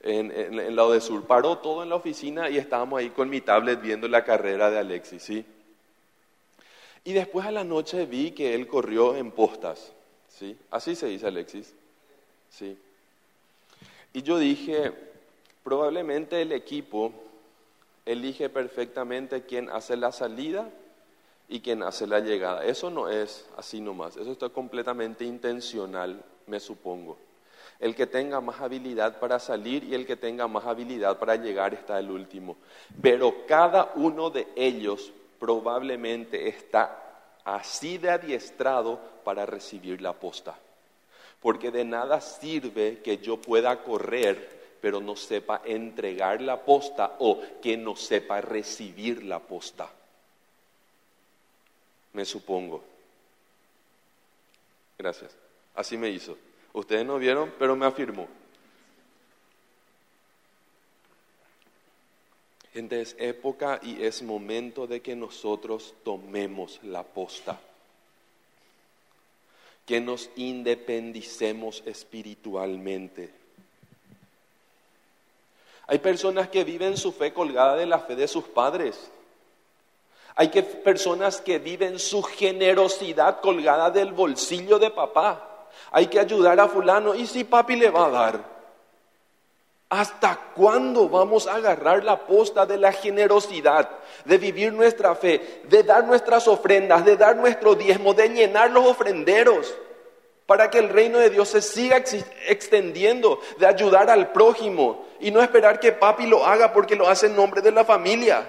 En, 0.00 0.32
el 0.32 0.74
lado 0.74 0.92
de 0.92 1.00
sur. 1.00 1.24
Paró 1.26 1.58
todo 1.58 1.84
en 1.84 1.88
la 1.88 1.94
oficina 1.94 2.50
y 2.50 2.58
estábamos 2.58 2.98
ahí 2.98 3.10
con 3.10 3.30
mi 3.30 3.40
tablet 3.40 3.80
viendo 3.80 4.08
la 4.08 4.24
carrera 4.24 4.68
de 4.68 4.80
Alexis, 4.80 5.22
¿sí? 5.22 5.44
Y 7.04 7.12
después 7.12 7.46
a 7.46 7.52
la 7.52 7.62
noche 7.62 8.04
vi 8.06 8.32
que 8.32 8.54
él 8.56 8.66
corrió 8.66 9.14
en 9.14 9.30
postas, 9.30 9.92
¿sí? 10.28 10.58
Así 10.72 10.96
se 10.96 11.06
dice 11.06 11.28
Alexis, 11.28 11.72
¿sí? 12.50 12.76
Y 14.12 14.22
yo 14.22 14.38
dije, 14.38 14.92
probablemente 15.62 16.42
el 16.42 16.50
equipo 16.50 17.12
elige 18.04 18.48
perfectamente 18.48 19.42
quién 19.42 19.70
hace 19.70 19.96
la 19.96 20.10
salida 20.10 20.68
y 21.48 21.60
quién 21.60 21.82
hace 21.82 22.06
la 22.06 22.20
llegada. 22.20 22.64
Eso 22.64 22.90
no 22.90 23.08
es 23.08 23.48
así 23.56 23.80
nomás, 23.80 24.16
eso 24.16 24.32
está 24.32 24.48
completamente 24.48 25.24
intencional, 25.24 26.22
me 26.46 26.60
supongo. 26.60 27.18
El 27.78 27.96
que 27.96 28.06
tenga 28.06 28.40
más 28.40 28.60
habilidad 28.60 29.18
para 29.18 29.38
salir 29.38 29.84
y 29.84 29.94
el 29.94 30.06
que 30.06 30.16
tenga 30.16 30.46
más 30.46 30.66
habilidad 30.66 31.18
para 31.18 31.36
llegar 31.36 31.74
está 31.74 31.98
el 31.98 32.10
último. 32.10 32.56
Pero 33.00 33.44
cada 33.46 33.92
uno 33.96 34.30
de 34.30 34.46
ellos 34.54 35.12
probablemente 35.40 36.48
está 36.48 37.40
así 37.44 37.98
de 37.98 38.10
adiestrado 38.10 39.00
para 39.24 39.46
recibir 39.46 40.00
la 40.00 40.12
posta 40.12 40.56
porque 41.40 41.72
de 41.72 41.84
nada 41.84 42.20
sirve 42.20 43.00
que 43.02 43.18
yo 43.18 43.36
pueda 43.36 43.82
correr 43.82 44.62
pero 44.82 45.00
no 45.00 45.14
sepa 45.14 45.62
entregar 45.64 46.40
la 46.40 46.60
posta 46.60 47.16
o 47.20 47.40
que 47.62 47.76
no 47.76 47.94
sepa 47.94 48.40
recibir 48.40 49.22
la 49.22 49.38
posta. 49.38 49.88
Me 52.12 52.24
supongo. 52.24 52.82
Gracias. 54.98 55.36
Así 55.74 55.96
me 55.96 56.10
hizo. 56.10 56.36
Ustedes 56.72 57.04
no 57.04 57.18
vieron, 57.18 57.52
pero 57.58 57.76
me 57.76 57.86
afirmó. 57.86 58.28
Gente, 62.72 63.00
es 63.00 63.14
época 63.18 63.80
y 63.82 64.02
es 64.02 64.22
momento 64.22 64.86
de 64.86 65.02
que 65.02 65.14
nosotros 65.14 65.94
tomemos 66.04 66.80
la 66.82 67.02
posta 67.02 67.60
que 69.86 70.00
nos 70.00 70.30
independicemos 70.36 71.82
espiritualmente. 71.86 73.30
Hay 75.86 75.98
personas 75.98 76.48
que 76.48 76.64
viven 76.64 76.96
su 76.96 77.12
fe 77.12 77.32
colgada 77.32 77.76
de 77.76 77.86
la 77.86 77.98
fe 77.98 78.16
de 78.16 78.28
sus 78.28 78.44
padres. 78.44 79.10
Hay 80.34 80.48
que, 80.48 80.62
personas 80.62 81.40
que 81.40 81.58
viven 81.58 81.98
su 81.98 82.22
generosidad 82.22 83.40
colgada 83.40 83.90
del 83.90 84.12
bolsillo 84.12 84.78
de 84.78 84.90
papá. 84.90 85.66
Hay 85.90 86.06
que 86.06 86.18
ayudar 86.18 86.58
a 86.58 86.68
fulano 86.68 87.14
y 87.14 87.26
si 87.26 87.44
papi 87.44 87.76
le 87.76 87.90
va 87.90 88.06
a 88.06 88.10
dar. 88.10 88.52
¿Hasta 89.90 90.38
cuándo 90.54 91.06
vamos 91.10 91.46
a 91.46 91.56
agarrar 91.56 92.02
la 92.02 92.26
posta 92.26 92.64
de 92.64 92.78
la 92.78 92.92
generosidad, 92.92 93.90
de 94.24 94.38
vivir 94.38 94.72
nuestra 94.72 95.14
fe, 95.14 95.60
de 95.68 95.82
dar 95.82 96.04
nuestras 96.06 96.48
ofrendas, 96.48 97.04
de 97.04 97.18
dar 97.18 97.36
nuestro 97.36 97.74
diezmo, 97.74 98.14
de 98.14 98.30
llenar 98.30 98.70
los 98.70 98.86
ofrenderos 98.86 99.74
para 100.46 100.70
que 100.70 100.78
el 100.78 100.88
reino 100.88 101.18
de 101.18 101.28
Dios 101.28 101.50
se 101.50 101.60
siga 101.60 102.02
extendiendo, 102.48 103.38
de 103.58 103.66
ayudar 103.66 104.08
al 104.08 104.32
prójimo 104.32 105.04
y 105.20 105.30
no 105.30 105.42
esperar 105.42 105.78
que 105.78 105.92
papi 105.92 106.26
lo 106.26 106.46
haga 106.46 106.72
porque 106.72 106.96
lo 106.96 107.06
hace 107.06 107.26
en 107.26 107.36
nombre 107.36 107.60
de 107.60 107.72
la 107.72 107.84
familia? 107.84 108.48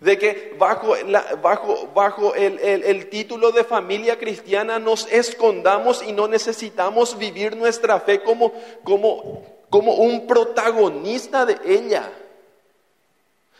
De 0.00 0.18
que 0.18 0.54
bajo, 0.58 0.94
bajo, 1.42 1.88
bajo 1.94 2.34
el, 2.34 2.58
el, 2.60 3.08
título 3.08 3.52
de 3.52 3.64
familia 3.64 4.18
cristiana 4.18 4.78
nos 4.78 5.06
escondamos 5.10 6.02
y 6.02 6.12
no 6.12 6.26
necesitamos 6.26 7.16
vivir 7.16 7.56
nuestra 7.56 8.00
fe 8.00 8.22
como, 8.22 8.52
como, 8.82 9.42
como 9.70 9.94
un 9.94 10.26
protagonista 10.26 11.46
de 11.46 11.58
ella. 11.64 12.10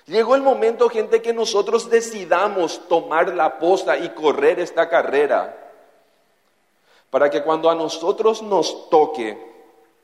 Llegó 0.07 0.35
el 0.35 0.42
momento, 0.42 0.90
gente, 0.90 1.23
que 1.23 1.33
nosotros 1.33 1.88
decidamos 1.88 2.88
tomar 2.88 3.35
la 3.35 3.59
posta 3.59 3.97
y 3.97 4.11
correr 4.11 4.61
esta 4.61 4.88
carrera. 4.88 5.57
Para 7.09 7.31
que 7.31 7.42
cuando 7.42 7.70
a 7.70 7.75
nosotros 7.75 8.42
nos 8.42 8.90
toque 8.90 9.38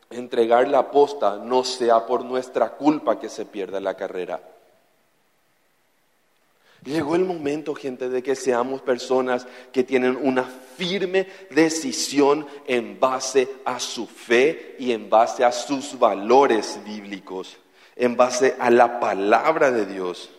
entregar 0.08 0.68
la 0.68 0.90
posta, 0.90 1.36
no 1.36 1.64
sea 1.64 2.06
por 2.06 2.24
nuestra 2.24 2.70
culpa 2.70 3.18
que 3.18 3.28
se 3.28 3.44
pierda 3.44 3.78
la 3.80 3.94
carrera. 3.94 4.40
Llegó 6.84 7.14
el 7.14 7.26
momento, 7.26 7.74
gente, 7.74 8.08
de 8.08 8.22
que 8.22 8.34
seamos 8.34 8.80
personas 8.80 9.46
que 9.70 9.84
tienen 9.84 10.16
una 10.16 10.44
firme 10.44 11.26
decisión 11.50 12.46
en 12.66 12.98
base 12.98 13.48
a 13.66 13.78
su 13.78 14.06
fe 14.06 14.76
y 14.78 14.92
en 14.92 15.10
base 15.10 15.44
a 15.44 15.52
sus 15.52 15.98
valores 15.98 16.80
bíblicos, 16.84 17.58
en 17.96 18.16
base 18.16 18.56
a 18.58 18.70
la 18.70 18.98
palabra 18.98 19.70
de 19.70 19.84
Dios. 19.84 20.30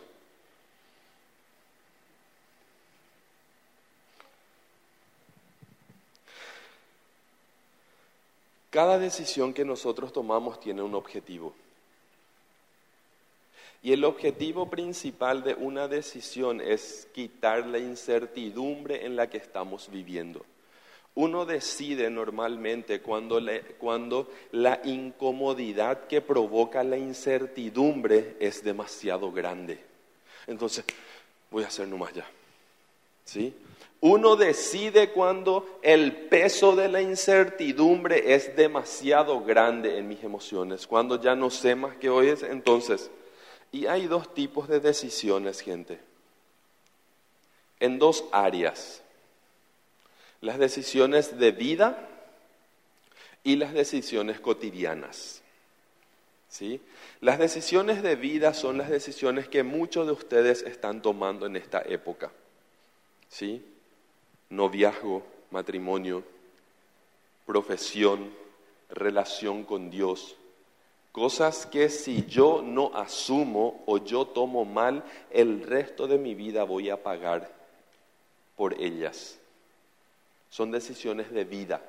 Cada 8.72 8.98
decisión 8.98 9.54
que 9.54 9.66
nosotros 9.66 10.12
tomamos 10.12 10.60
tiene 10.60 10.82
un 10.82 10.96
objetivo. 10.96 11.54
Y 13.84 13.94
el 13.94 14.04
objetivo 14.04 14.70
principal 14.70 15.44
de 15.44 15.56
una 15.56 15.88
decisión 15.88 16.62
es 16.62 17.08
quitar 17.14 17.66
la 17.66 17.80
incertidumbre 17.80 19.06
en 19.06 19.16
la 19.16 19.28
que 19.28 19.38
estamos 19.38 19.90
viviendo. 19.92 20.46
Uno 21.16 21.46
decide 21.46 22.10
normalmente 22.10 23.02
cuando, 23.02 23.40
la 24.52 24.82
incomodidad 24.84 26.08
que 26.08 26.22
provoca 26.22 26.84
la 26.84 26.98
incertidumbre 26.98 28.38
es 28.40 28.64
demasiado 28.64 29.32
grande. 29.32 29.80
Entonces, 30.48 30.86
voy 31.50 31.64
a 31.64 31.68
hacer 31.68 31.88
nomás 31.88 32.14
ya. 32.14 32.26
¿Sí? 33.26 33.54
Uno 34.00 34.36
decide 34.36 35.10
cuando 35.10 35.80
el 35.82 36.28
peso 36.28 36.76
de 36.76 36.88
la 36.88 37.02
incertidumbre 37.02 38.34
es 38.34 38.56
demasiado 38.56 39.42
grande 39.42 39.98
en 39.98 40.08
mis 40.08 40.24
emociones, 40.24 40.88
cuando 40.88 41.22
ya 41.22 41.36
no 41.36 41.50
sé 41.50 41.76
más 41.76 41.96
que 41.98 42.10
hoy 42.10 42.30
es, 42.30 42.42
entonces 42.42 43.12
y 43.72 43.86
hay 43.86 44.08
dos 44.08 44.34
tipos 44.34 44.68
de 44.68 44.80
decisiones, 44.80 45.62
gente, 45.62 46.00
en 47.80 48.00
dos 48.00 48.26
áreas. 48.32 49.02
Las 50.42 50.58
decisiones 50.58 51.38
de 51.38 51.52
vida 51.52 52.10
y 53.44 53.56
las 53.56 53.74
decisiones 53.74 54.40
cotidianas. 54.40 55.42
¿Sí? 56.50 56.82
Las 57.22 57.40
decisiones 57.40 58.04
de 58.04 58.18
vida 58.18 58.54
son 58.54 58.78
las 58.78 58.90
decisiones 58.90 59.48
que 59.48 59.64
muchos 59.64 60.06
de 60.06 60.12
ustedes 60.12 60.64
están 60.64 61.02
tomando 61.02 61.46
en 61.46 61.56
esta 61.56 61.82
época. 61.82 62.30
¿Sí? 63.30 63.66
Noviazgo, 64.50 65.26
matrimonio, 65.50 66.26
profesión, 67.46 68.34
relación 68.90 69.64
con 69.64 69.90
Dios, 69.90 70.36
Cosas 71.12 71.66
que 71.66 71.90
si 71.90 72.26
yo 72.26 72.62
no 72.62 72.96
asumo 72.96 73.84
o 73.86 73.98
yo 73.98 74.26
tomo 74.28 74.64
mal, 74.64 75.04
el 75.30 75.64
resto 75.64 76.08
de 76.08 76.18
mi 76.18 76.36
vida 76.36 76.64
voy 76.64 76.90
a 76.90 77.04
pagar 77.04 77.52
por 78.56 78.74
ellas. 78.80 79.38
Son 80.50 80.72
decisiones 80.72 81.32
de 81.32 81.44
vida, 81.44 81.82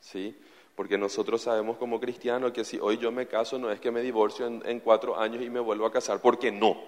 ¿sí? 0.00 0.34
Porque 0.74 0.96
nosotros 0.96 1.42
sabemos 1.42 1.76
como 1.76 2.00
cristianos 2.00 2.52
que 2.52 2.64
si 2.64 2.78
hoy 2.78 2.96
yo 2.96 3.12
me 3.12 3.26
caso 3.26 3.58
no 3.58 3.70
es 3.70 3.80
que 3.80 3.90
me 3.90 4.00
divorcio 4.00 4.46
en, 4.46 4.62
en 4.64 4.80
cuatro 4.80 5.18
años 5.18 5.42
y 5.42 5.50
me 5.50 5.60
vuelvo 5.60 5.84
a 5.84 5.92
casar, 5.92 6.22
porque 6.22 6.50
no. 6.50 6.78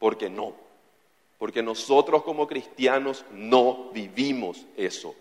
Porque 0.00 0.28
no. 0.28 0.54
Porque 1.38 1.62
nosotros 1.62 2.24
como 2.24 2.48
cristianos 2.48 3.24
no 3.30 3.90
vivimos 3.92 4.66
eso. 4.76 5.14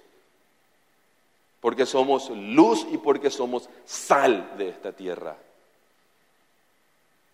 Porque 1.62 1.86
somos 1.86 2.30
luz 2.30 2.86
y 2.92 2.98
porque 2.98 3.30
somos 3.30 3.70
sal 3.86 4.58
de 4.58 4.70
esta 4.70 4.92
tierra. 4.92 5.38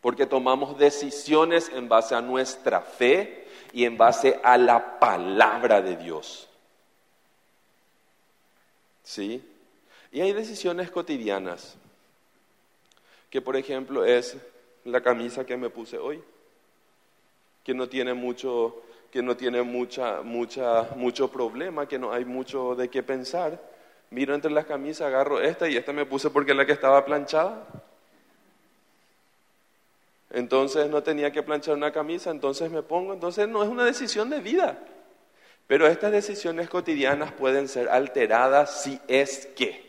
Porque 0.01 0.25
tomamos 0.25 0.77
decisiones 0.77 1.69
en 1.73 1.87
base 1.87 2.15
a 2.15 2.21
nuestra 2.21 2.81
fe 2.81 3.47
y 3.73 3.85
en 3.85 3.97
base 3.97 4.39
a 4.43 4.57
la 4.57 4.99
palabra 4.99 5.81
de 5.81 5.97
Dios. 5.97 6.47
¿Sí? 9.03 9.43
Y 10.11 10.21
hay 10.21 10.31
decisiones 10.31 10.91
cotidianas, 10.91 11.75
que 13.29 13.41
por 13.41 13.57
ejemplo 13.57 14.05
es 14.05 14.37
la 14.85 15.01
camisa 15.01 15.45
que 15.45 15.57
me 15.57 15.69
puse 15.69 15.97
hoy, 15.97 16.21
que 17.63 17.73
no 17.73 17.89
tiene 17.89 18.13
mucho, 18.13 18.83
que 19.11 19.21
no 19.21 19.35
tiene 19.35 19.63
mucha, 19.63 20.21
mucha, 20.21 20.89
mucho 20.95 21.29
problema, 21.29 21.87
que 21.87 21.97
no 21.97 22.11
hay 22.11 22.25
mucho 22.25 22.75
de 22.75 22.89
qué 22.89 23.01
pensar. 23.01 23.72
Miro 24.13 24.35
entre 24.35 24.51
las 24.51 24.67
camisas, 24.67 25.07
agarro 25.07 25.41
esta 25.41 25.67
y 25.67 25.75
esta 25.75 25.91
me 25.91 26.05
puse 26.05 26.29
porque 26.29 26.51
es 26.51 26.57
la 26.57 26.67
que 26.67 26.71
estaba 26.71 27.03
planchada. 27.03 27.65
Entonces 30.29 30.87
no 30.87 31.01
tenía 31.01 31.31
que 31.31 31.41
planchar 31.41 31.73
una 31.75 31.91
camisa, 31.91 32.29
entonces 32.29 32.69
me 32.69 32.83
pongo, 32.83 33.13
entonces 33.13 33.47
no 33.47 33.63
es 33.63 33.69
una 33.69 33.83
decisión 33.83 34.29
de 34.29 34.39
vida. 34.39 34.77
Pero 35.65 35.87
estas 35.87 36.11
decisiones 36.11 36.69
cotidianas 36.69 37.31
pueden 37.31 37.67
ser 37.67 37.89
alteradas 37.89 38.83
si 38.83 39.01
es 39.07 39.47
que 39.47 39.83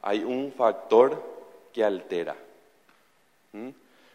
hay 0.00 0.24
un 0.24 0.50
factor 0.52 1.22
que 1.74 1.84
altera. 1.84 2.34
¿Mm? 3.52 3.68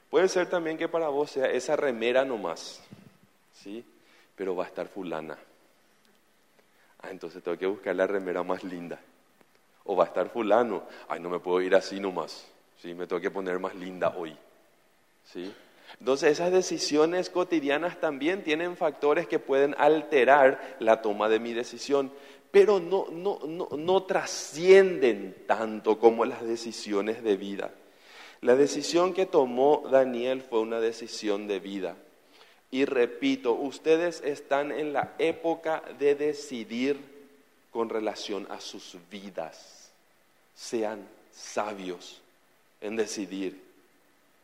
Puede 0.10 0.30
ser 0.30 0.50
también 0.50 0.80
que 0.80 0.88
para 0.88 1.10
vos 1.10 1.30
sea 1.30 1.46
esa 1.46 1.76
remera 1.76 2.26
nomás, 2.26 2.82
¿sí? 3.54 3.86
Pero 4.36 4.56
va 4.56 4.64
a 4.64 4.68
estar 4.68 4.88
fulana. 4.88 5.38
Ah, 7.04 7.12
entonces 7.12 7.44
tengo 7.44 7.56
que 7.56 7.68
buscar 7.68 7.96
la 7.96 8.08
remera 8.08 8.42
más 8.42 8.64
linda. 8.64 9.00
O 9.88 9.96
va 9.96 10.06
a 10.06 10.08
estar 10.08 10.30
fulano. 10.30 10.84
Ay, 11.08 11.20
no 11.20 11.30
me 11.30 11.40
puedo 11.40 11.62
ir 11.62 11.76
así 11.76 12.00
nomás. 12.00 12.46
¿sí? 12.82 12.94
Me 12.94 13.08
tengo 13.08 13.22
que 13.22 13.32
poner 13.32 13.60
más 13.60 13.76
linda 13.76 14.14
hoy. 14.16 14.38
¿sí? 15.26 15.52
Entonces 16.00 16.34
esas 16.34 16.52
decisiones 16.52 17.30
cotidianas 17.30 18.00
también 18.00 18.44
tienen 18.44 18.78
factores 18.78 19.28
que 19.28 19.40
pueden 19.40 19.76
alterar 19.78 20.78
la 20.80 21.02
toma 21.02 21.30
de 21.30 21.40
mi 21.40 21.54
decisión 21.54 22.12
pero 22.52 22.80
no, 22.80 23.08
no, 23.12 23.40
no, 23.46 23.70
no 23.78 24.04
trascienden 24.04 25.36
tanto 25.46 26.00
como 26.00 26.26
las 26.26 26.44
decisiones 26.44 27.24
de 27.24 27.38
vida. 27.38 27.72
La 28.42 28.56
decisión 28.56 29.14
que 29.14 29.26
tomó 29.26 29.84
Daniel 29.92 30.42
fue 30.42 30.60
una 30.60 30.80
decisión 30.80 31.48
de 31.48 31.60
vida. 31.60 31.96
Y 32.72 32.86
repito, 32.86 33.54
ustedes 33.54 34.22
están 34.22 34.72
en 34.72 34.94
la 34.94 35.14
época 35.20 35.84
de 36.00 36.16
decidir 36.16 37.00
con 37.72 37.90
relación 37.90 38.48
a 38.50 38.60
sus 38.60 38.98
vidas. 39.10 39.77
Sean 40.58 41.08
sabios 41.32 42.20
en 42.82 42.96
decidir. 42.96 43.62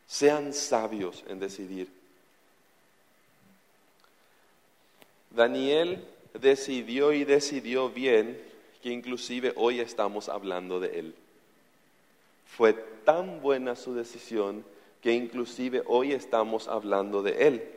Sean 0.08 0.54
sabios 0.54 1.24
en 1.28 1.40
decidir. 1.40 1.90
Daniel 5.32 6.06
decidió 6.40 7.12
y 7.12 7.24
decidió 7.24 7.90
bien 7.90 8.40
que 8.84 8.92
inclusive 8.92 9.54
hoy 9.56 9.80
estamos 9.80 10.30
hablando 10.30 10.80
de 10.80 11.00
él. 11.00 11.16
Fue 12.46 12.74
tan 12.74 13.42
buena 13.42 13.76
su 13.76 13.96
decisión 13.96 14.64
que 15.02 15.14
inclusive 15.14 15.82
hoy 15.88 16.14
estamos 16.14 16.68
hablando 16.68 17.24
de 17.24 17.48
él. 17.48 17.70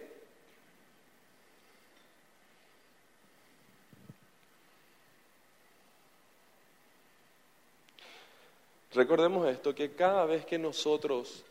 Recordemos 8.97 9.47
esto, 9.47 9.75
que 9.75 9.91
cada 9.91 10.25
vez 10.25 10.47
que 10.47 10.59
nosotros 10.59 11.45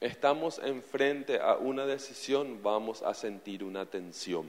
estamos 0.00 0.58
enfrente 0.58 1.38
a 1.38 1.56
una 1.56 1.84
decisión, 1.84 2.62
vamos 2.62 3.02
a 3.02 3.12
sentir 3.12 3.62
una 3.62 3.84
tensión. 3.84 4.48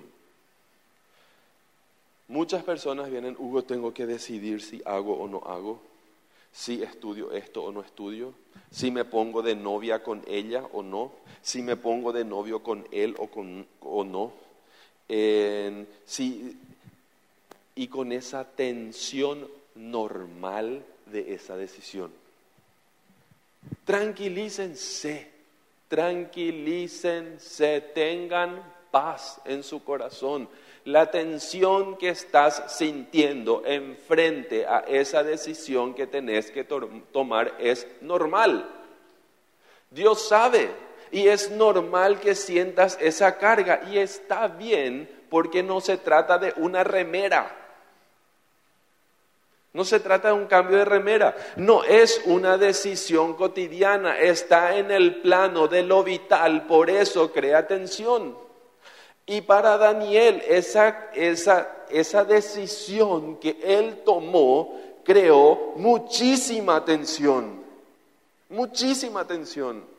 Muchas 2.30 2.64
personas 2.64 3.12
vienen, 3.12 3.36
Hugo, 3.38 3.64
tengo 3.64 3.94
que 3.94 4.06
decidir 4.06 4.62
si 4.62 4.82
hago 4.86 5.20
o 5.20 5.28
no 5.28 5.40
hago, 5.40 5.82
si 6.54 6.82
estudio 6.82 7.34
esto 7.34 7.62
o 7.62 7.74
no 7.74 7.82
estudio, 7.82 8.34
si 8.72 8.90
me 8.90 9.04
pongo 9.04 9.42
de 9.42 9.54
novia 9.54 10.04
con 10.04 10.24
ella 10.28 10.64
o 10.72 10.82
no, 10.82 11.12
si 11.42 11.62
me 11.62 11.76
pongo 11.76 12.14
de 12.14 12.24
novio 12.24 12.64
con 12.64 12.88
él 12.90 13.16
o, 13.18 13.28
con, 13.28 13.68
o 13.82 14.06
no. 14.06 14.32
y 17.76 17.88
con 17.90 18.14
esa 18.14 18.46
tensión 18.46 19.50
normal 19.76 20.86
de 21.12 21.34
esa 21.34 21.56
decisión. 21.58 22.12
Tranquilícense, 23.86 25.30
tranquilícense, 25.88 27.82
tengan 27.94 28.62
paz 28.92 29.40
en 29.46 29.64
su 29.64 29.84
corazón 29.84 30.50
la 30.86 31.12
tensión 31.12 31.98
que 31.98 32.10
estás 32.10 32.76
sintiendo 32.76 33.62
en 33.66 33.96
frente 33.96 34.66
a 34.66 34.80
esa 34.80 35.24
decisión 35.24 35.94
que 35.94 36.08
tenés 36.08 36.50
que 36.50 36.64
tomar 36.64 37.54
es 37.60 37.88
normal. 38.02 38.68
Dios 39.92 40.28
sabe 40.28 40.72
y 41.12 41.28
es 41.28 41.52
normal 41.52 42.20
que 42.20 42.34
sientas 42.34 42.98
esa 43.00 43.38
carga 43.38 43.82
y 43.92 44.00
está 44.00 44.48
bien 44.48 45.08
porque 45.30 45.62
no 45.62 45.82
se 45.82 45.98
trata 45.98 46.38
de 46.38 46.54
una 46.58 46.84
remera. 46.84 47.61
No 49.74 49.86
se 49.86 50.02
trata 50.02 50.30
de 50.30 50.34
un 50.34 50.48
cambio 50.48 50.78
de 50.78 50.86
remera, 50.86 51.36
no 51.56 51.84
es 51.84 52.22
una 52.26 52.58
decisión 52.58 53.36
cotidiana, 53.36 54.20
está 54.20 54.76
en 54.76 54.92
el 54.92 55.22
plano 55.22 55.68
de 55.70 55.84
lo 55.84 56.04
vital, 56.04 56.68
por 56.68 56.90
eso 56.90 57.32
crea 57.32 57.68
tensión. 57.68 58.38
Y 59.26 59.42
para 59.42 59.78
Daniel 59.78 60.44
esa, 60.46 61.12
esa 61.14 62.26
decisión 62.26 63.38
que 63.38 63.58
él 63.64 64.02
tomó 64.04 64.78
creó 65.06 65.74
muchísima 65.78 66.84
tensión, 66.84 67.64
muchísima 68.50 69.26
tensión 69.26 69.91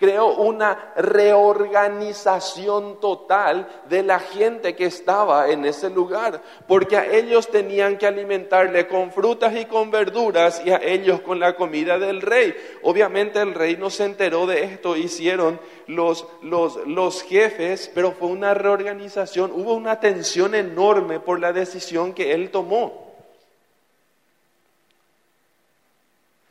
creó 0.00 0.28
una 0.28 0.94
reorganización 0.96 2.98
total 3.00 3.68
de 3.86 4.02
la 4.02 4.18
gente 4.18 4.74
que 4.74 4.86
estaba 4.86 5.50
en 5.50 5.66
ese 5.66 5.90
lugar, 5.90 6.40
porque 6.66 6.96
a 6.96 7.04
ellos 7.04 7.48
tenían 7.48 7.98
que 7.98 8.06
alimentarle 8.06 8.88
con 8.88 9.12
frutas 9.12 9.54
y 9.54 9.66
con 9.66 9.90
verduras 9.90 10.62
y 10.64 10.70
a 10.70 10.80
ellos 10.82 11.20
con 11.20 11.38
la 11.38 11.54
comida 11.54 11.98
del 11.98 12.22
rey. 12.22 12.56
Obviamente 12.82 13.40
el 13.40 13.52
rey 13.52 13.76
no 13.76 13.90
se 13.90 14.06
enteró 14.06 14.46
de 14.46 14.64
esto, 14.64 14.96
hicieron 14.96 15.60
los, 15.86 16.26
los, 16.40 16.78
los 16.86 17.22
jefes, 17.22 17.92
pero 17.94 18.12
fue 18.12 18.28
una 18.28 18.54
reorganización, 18.54 19.52
hubo 19.52 19.74
una 19.74 20.00
tensión 20.00 20.54
enorme 20.54 21.20
por 21.20 21.40
la 21.40 21.52
decisión 21.52 22.14
que 22.14 22.32
él 22.32 22.50
tomó. 22.50 23.09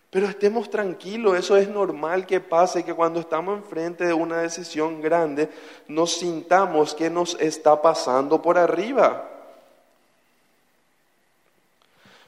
Pero 0.10 0.28
estemos 0.28 0.70
tranquilos, 0.70 1.38
eso 1.38 1.56
es 1.56 1.70
normal 1.70 2.26
que 2.26 2.40
pase, 2.40 2.84
que 2.84 2.96
cuando 2.96 3.20
estamos 3.20 3.58
enfrente 3.58 4.06
de 4.06 4.14
una 4.14 4.42
decisión 4.42 5.02
grande 5.02 5.50
nos 5.88 6.14
sintamos 6.14 6.96
que 6.96 7.12
nos 7.12 7.40
está 7.40 7.80
pasando 7.80 8.42
por 8.42 8.58
arriba. 8.58 9.30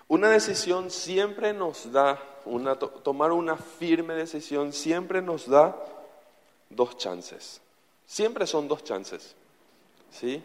Una 0.08 0.30
decisión 0.30 0.92
siempre 0.92 1.54
nos 1.54 1.92
da, 1.92 2.22
una, 2.46 2.76
tomar 2.78 3.32
una 3.32 3.58
firme 3.58 4.14
decisión 4.14 4.74
siempre 4.74 5.22
nos 5.22 5.50
da 5.50 5.76
dos 6.70 6.98
chances. 6.98 7.62
Siempre 8.06 8.46
son 8.46 8.68
dos 8.68 8.84
chances. 8.84 9.36
¿Sí? 10.12 10.44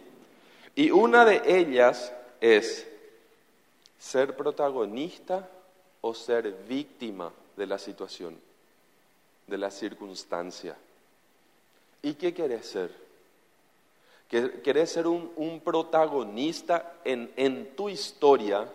Y 0.74 0.91
una 0.91 1.24
de 1.24 1.43
ellas 1.45 2.12
es 2.41 2.87
ser 3.99 4.37
protagonista 4.37 5.51
o 6.07 6.14
ser 6.14 6.52
víctima 6.68 7.32
de 7.57 7.66
la 7.66 7.78
situación, 7.78 8.38
de 9.46 9.59
la 9.59 9.72
circunstancia. 9.72 10.76
¿Y 12.02 12.14
qué 12.14 12.32
querés 12.32 12.66
ser? 12.66 12.94
¿Querés 14.28 14.92
ser 14.92 15.09
un, 15.09 15.61
protagonista 15.64 16.94
en, 17.04 17.74
tu 17.74 17.88
historia 17.88 18.68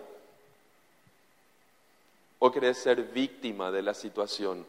o 2.39 2.51
querés 2.51 2.77
ser 2.77 3.01
víctima 3.03 3.71
de 3.71 3.82
la 3.82 3.93
situación? 3.93 4.65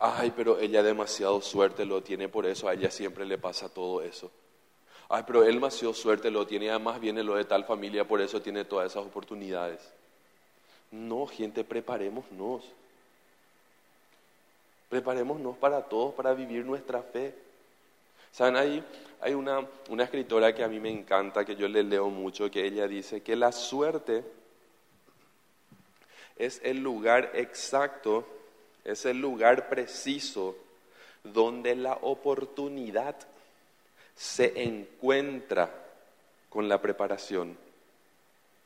Ay, 0.00 0.32
pero 0.34 0.58
ella 0.58 0.82
demasiado 0.82 1.40
suerte 1.40 1.84
lo 1.84 2.02
tiene, 2.02 2.28
por 2.28 2.46
eso 2.46 2.66
a 2.66 2.74
ella 2.74 2.90
siempre 2.90 3.24
le 3.24 3.38
pasa 3.38 3.68
todo 3.68 4.02
eso. 4.02 4.32
Ay, 5.14 5.24
pero 5.26 5.44
él 5.44 5.56
demasiado 5.56 5.92
suerte 5.92 6.30
lo 6.30 6.46
tiene, 6.46 6.70
además 6.70 6.98
viene 6.98 7.22
lo 7.22 7.34
de 7.34 7.44
tal 7.44 7.66
familia, 7.66 8.08
por 8.08 8.22
eso 8.22 8.40
tiene 8.40 8.64
todas 8.64 8.90
esas 8.90 9.04
oportunidades. 9.04 9.92
No, 10.90 11.26
gente, 11.26 11.64
preparémonos. 11.64 12.64
Preparémonos 14.88 15.58
para 15.58 15.82
todos, 15.82 16.14
para 16.14 16.32
vivir 16.32 16.64
nuestra 16.64 17.02
fe. 17.02 17.34
Saben, 18.30 18.56
hay, 18.56 18.82
hay 19.20 19.34
una, 19.34 19.68
una 19.90 20.04
escritora 20.04 20.54
que 20.54 20.64
a 20.64 20.68
mí 20.68 20.80
me 20.80 20.90
encanta, 20.90 21.44
que 21.44 21.56
yo 21.56 21.68
le 21.68 21.82
leo 21.82 22.08
mucho, 22.08 22.50
que 22.50 22.64
ella 22.64 22.88
dice 22.88 23.22
que 23.22 23.36
la 23.36 23.52
suerte 23.52 24.24
es 26.36 26.58
el 26.64 26.78
lugar 26.78 27.32
exacto, 27.34 28.26
es 28.82 29.04
el 29.04 29.20
lugar 29.20 29.68
preciso 29.68 30.56
donde 31.22 31.76
la 31.76 31.98
oportunidad 32.00 33.14
se 34.16 34.62
encuentra 34.62 35.70
con 36.48 36.68
la 36.68 36.80
preparación. 36.80 37.56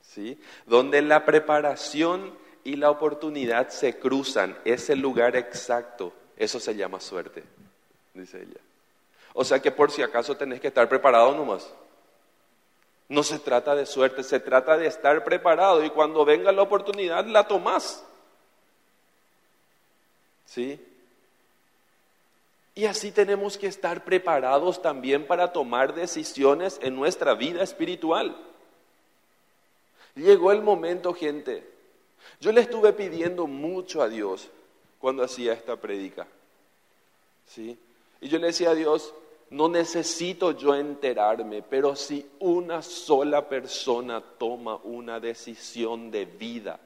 ¿Sí? 0.03 0.39
Donde 0.67 1.03
la 1.03 1.25
preparación 1.25 2.37
y 2.65 2.77
la 2.77 2.91
oportunidad 2.91 3.69
se 3.69 3.99
cruzan, 3.99 4.57
es 4.65 4.91
el 4.91 5.01
lugar 5.01 5.37
exacto. 5.37 6.13
Eso 6.37 6.61
se 6.61 6.75
llama 6.75 7.01
suerte, 7.01 7.43
dice 8.15 8.43
ella. 8.43 8.61
O 9.35 9.45
sea 9.45 9.61
que 9.61 9.71
por 9.71 9.91
si 9.91 10.03
acaso 10.03 10.37
tenés 10.37 10.61
que 10.61 10.69
estar 10.69 10.89
preparado 10.89 11.35
nomás. 11.35 11.69
No 13.09 13.23
se 13.23 13.39
trata 13.39 13.75
de 13.75 13.87
suerte, 13.87 14.25
se 14.25 14.41
trata 14.41 14.77
de 14.77 14.87
estar 14.87 15.23
preparado 15.25 15.85
y 15.85 15.91
cuando 15.91 16.25
venga 16.25 16.51
la 16.53 16.63
oportunidad 16.63 17.25
la 17.27 17.47
tomás. 17.47 18.05
¿Sí? 20.47 20.81
Y 22.77 22.85
así 22.85 23.11
tenemos 23.11 23.57
que 23.57 23.69
estar 23.69 24.05
preparados 24.05 24.83
también 24.83 25.27
para 25.27 25.51
tomar 25.51 25.95
decisiones 25.95 26.79
en 26.83 26.95
nuestra 26.95 27.33
vida 27.35 27.63
espiritual. 27.63 28.37
Llegó 30.15 30.53
el 30.53 30.61
momento, 30.61 31.15
gente. 31.15 31.67
Yo 32.39 32.53
le 32.53 32.61
estuve 32.61 32.93
pidiendo 32.93 33.47
mucho 33.47 34.03
a 34.03 34.11
Dios 34.11 34.51
cuando 34.99 35.25
hacía 35.25 35.55
esta 35.55 35.77
predica. 35.77 36.27
¿Sí? 37.47 37.79
Y 38.21 38.29
yo 38.29 38.39
le 38.39 38.49
decía 38.49 38.71
a 38.71 38.75
Dios, 38.75 39.15
no 39.49 39.71
necesito 39.71 40.53
yo 40.53 40.75
enterarme, 40.75 41.63
pero 41.63 41.97
si 41.97 42.27
una 42.41 42.83
sola 42.83 43.49
persona 43.49 44.21
toma 44.21 44.77
una 44.85 45.19
decisión 45.19 46.11
de 46.11 46.27
vida 46.27 46.79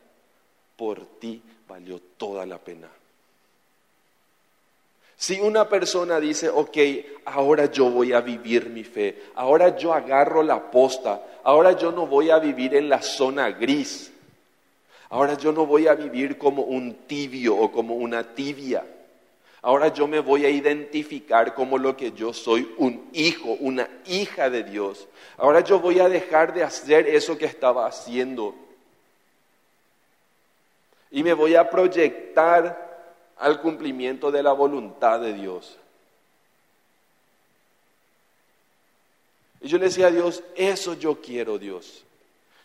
por 0.76 1.04
ti, 1.18 1.42
valió 1.66 2.00
toda 2.16 2.46
la 2.46 2.58
pena. 2.58 2.88
Si 5.20 5.38
una 5.38 5.68
persona 5.68 6.18
dice, 6.18 6.48
ok, 6.48 6.78
ahora 7.26 7.66
yo 7.66 7.90
voy 7.90 8.14
a 8.14 8.22
vivir 8.22 8.70
mi 8.70 8.84
fe, 8.84 9.24
ahora 9.34 9.76
yo 9.76 9.92
agarro 9.92 10.42
la 10.42 10.70
posta, 10.70 11.22
ahora 11.44 11.72
yo 11.72 11.92
no 11.92 12.06
voy 12.06 12.30
a 12.30 12.38
vivir 12.38 12.74
en 12.74 12.88
la 12.88 13.02
zona 13.02 13.50
gris, 13.50 14.10
ahora 15.10 15.34
yo 15.34 15.52
no 15.52 15.66
voy 15.66 15.88
a 15.88 15.94
vivir 15.94 16.38
como 16.38 16.62
un 16.62 17.06
tibio 17.06 17.54
o 17.54 17.70
como 17.70 17.96
una 17.96 18.34
tibia, 18.34 18.82
ahora 19.60 19.88
yo 19.88 20.06
me 20.06 20.20
voy 20.20 20.46
a 20.46 20.48
identificar 20.48 21.52
como 21.52 21.76
lo 21.76 21.98
que 21.98 22.12
yo 22.12 22.32
soy, 22.32 22.72
un 22.78 23.10
hijo, 23.12 23.58
una 23.60 23.90
hija 24.06 24.48
de 24.48 24.62
Dios, 24.62 25.06
ahora 25.36 25.60
yo 25.60 25.80
voy 25.80 26.00
a 26.00 26.08
dejar 26.08 26.54
de 26.54 26.64
hacer 26.64 27.06
eso 27.06 27.36
que 27.36 27.44
estaba 27.44 27.86
haciendo. 27.86 28.54
Y 31.10 31.22
me 31.22 31.34
voy 31.34 31.56
a 31.56 31.68
proyectar 31.68 32.89
al 33.40 33.60
cumplimiento 33.60 34.30
de 34.30 34.42
la 34.42 34.52
voluntad 34.52 35.18
de 35.20 35.32
Dios. 35.32 35.78
Y 39.62 39.68
yo 39.68 39.78
le 39.78 39.86
decía 39.86 40.08
a 40.08 40.10
Dios, 40.10 40.42
eso 40.54 40.94
yo 40.94 41.20
quiero, 41.20 41.58
Dios. 41.58 42.04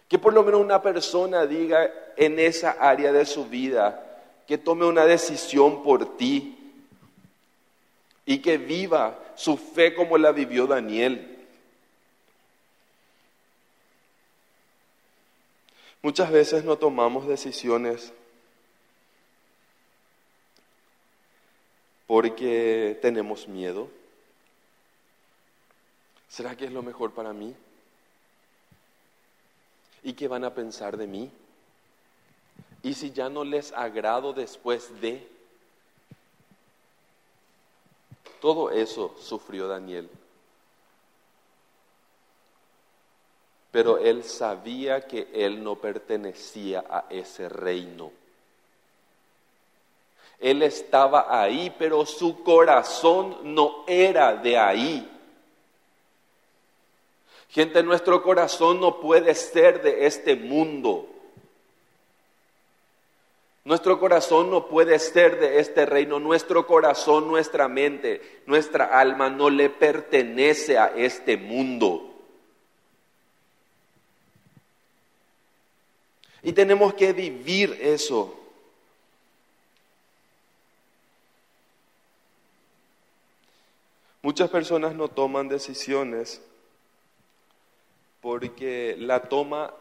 Que 0.07 0.19
por 0.19 0.33
lo 0.33 0.43
menos 0.43 0.61
una 0.61 0.81
persona 0.81 1.45
diga 1.45 1.89
en 2.17 2.39
esa 2.39 2.71
área 2.71 3.11
de 3.11 3.25
su 3.25 3.45
vida, 3.45 4.01
que 4.45 4.57
tome 4.57 4.85
una 4.85 5.05
decisión 5.05 5.81
por 5.81 6.17
ti 6.17 6.57
y 8.25 8.39
que 8.39 8.57
viva 8.57 9.17
su 9.35 9.57
fe 9.57 9.95
como 9.95 10.17
la 10.17 10.31
vivió 10.31 10.67
Daniel. 10.67 11.47
Muchas 16.01 16.29
veces 16.31 16.63
no 16.63 16.77
tomamos 16.77 17.27
decisiones 17.27 18.13
porque 22.07 22.97
tenemos 23.01 23.47
miedo. 23.47 23.89
¿Será 26.29 26.55
que 26.55 26.65
es 26.65 26.71
lo 26.71 26.83
mejor 26.83 27.13
para 27.13 27.33
mí? 27.33 27.55
¿Y 30.03 30.13
qué 30.13 30.27
van 30.27 30.43
a 30.43 30.53
pensar 30.53 30.97
de 30.97 31.07
mí? 31.07 31.31
¿Y 32.83 32.93
si 32.93 33.11
ya 33.11 33.29
no 33.29 33.43
les 33.43 33.71
agrado 33.71 34.33
después 34.33 35.01
de? 35.01 35.27
Todo 38.39 38.69
eso 38.69 39.15
sufrió 39.19 39.67
Daniel. 39.67 40.07
Pero 43.71 43.97
él 43.97 44.23
sabía 44.23 45.07
que 45.07 45.27
él 45.33 45.63
no 45.63 45.77
pertenecía 45.77 46.85
a 46.87 47.05
ese 47.09 47.49
reino. 47.49 48.11
Él 50.45 50.61
estaba 50.61 51.41
ahí, 51.41 51.73
pero 51.75 52.05
su 52.05 52.43
corazón 52.43 53.55
no 53.55 53.83
era 53.87 54.35
de 54.35 54.55
ahí. 54.55 55.11
Gente, 57.49 57.81
nuestro 57.81 58.21
corazón 58.21 58.79
no 58.79 58.99
puede 58.99 59.33
ser 59.33 59.81
de 59.81 60.05
este 60.05 60.35
mundo. 60.35 61.09
Nuestro 63.63 63.99
corazón 63.99 64.51
no 64.51 64.67
puede 64.67 64.99
ser 64.99 65.39
de 65.39 65.59
este 65.59 65.83
reino. 65.87 66.19
Nuestro 66.19 66.67
corazón, 66.67 67.27
nuestra 67.27 67.67
mente, 67.67 68.43
nuestra 68.45 68.99
alma 68.99 69.31
no 69.31 69.49
le 69.49 69.71
pertenece 69.71 70.77
a 70.77 70.93
este 70.95 71.37
mundo. 71.37 72.13
Y 76.43 76.53
tenemos 76.53 76.93
que 76.93 77.13
vivir 77.13 77.79
eso. 77.81 78.44
Muchas 84.25 84.49
personas 84.49 84.95
no 84.95 85.07
toman 85.07 85.49
decisiones 85.49 86.41
porque 88.21 88.95
la 88.97 89.21
toma, 89.21 89.71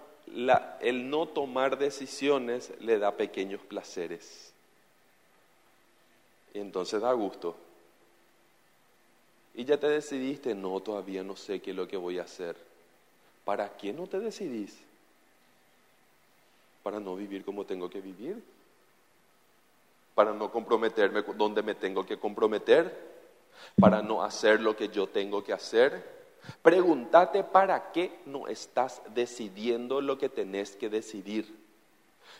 el 0.82 1.08
no 1.08 1.24
tomar 1.24 1.78
decisiones 1.78 2.70
le 2.80 2.98
da 2.98 3.16
pequeños 3.16 3.62
placeres. 3.62 4.52
Y 6.52 6.58
entonces 6.58 7.00
da 7.00 7.10
gusto. 7.14 7.56
Y 9.54 9.64
ya 9.64 9.80
te 9.80 9.88
decidiste, 9.88 10.54
no, 10.54 10.78
todavía 10.80 11.22
no 11.22 11.36
sé 11.36 11.62
qué 11.62 11.70
es 11.70 11.76
lo 11.78 11.88
que 11.88 11.96
voy 11.96 12.18
a 12.18 12.24
hacer. 12.24 12.54
¿Para 13.46 13.74
qué 13.78 13.94
no 13.94 14.06
te 14.06 14.20
decidís? 14.20 14.76
Para 16.82 17.00
no 17.00 17.16
vivir 17.16 17.46
como 17.46 17.64
tengo 17.64 17.88
que 17.88 18.02
vivir. 18.02 18.44
Para 20.14 20.34
no 20.34 20.52
comprometerme 20.52 21.22
donde 21.22 21.62
me 21.62 21.74
tengo 21.74 22.04
que 22.04 22.18
comprometer 22.18 23.13
para 23.80 24.02
no 24.02 24.22
hacer 24.22 24.60
lo 24.60 24.76
que 24.76 24.88
yo 24.88 25.08
tengo 25.08 25.42
que 25.42 25.52
hacer. 25.52 26.14
Pregúntate 26.62 27.42
para 27.42 27.92
qué 27.92 28.20
no 28.26 28.48
estás 28.48 29.02
decidiendo 29.14 30.00
lo 30.00 30.18
que 30.18 30.28
tenés 30.28 30.76
que 30.76 30.88
decidir. 30.88 31.54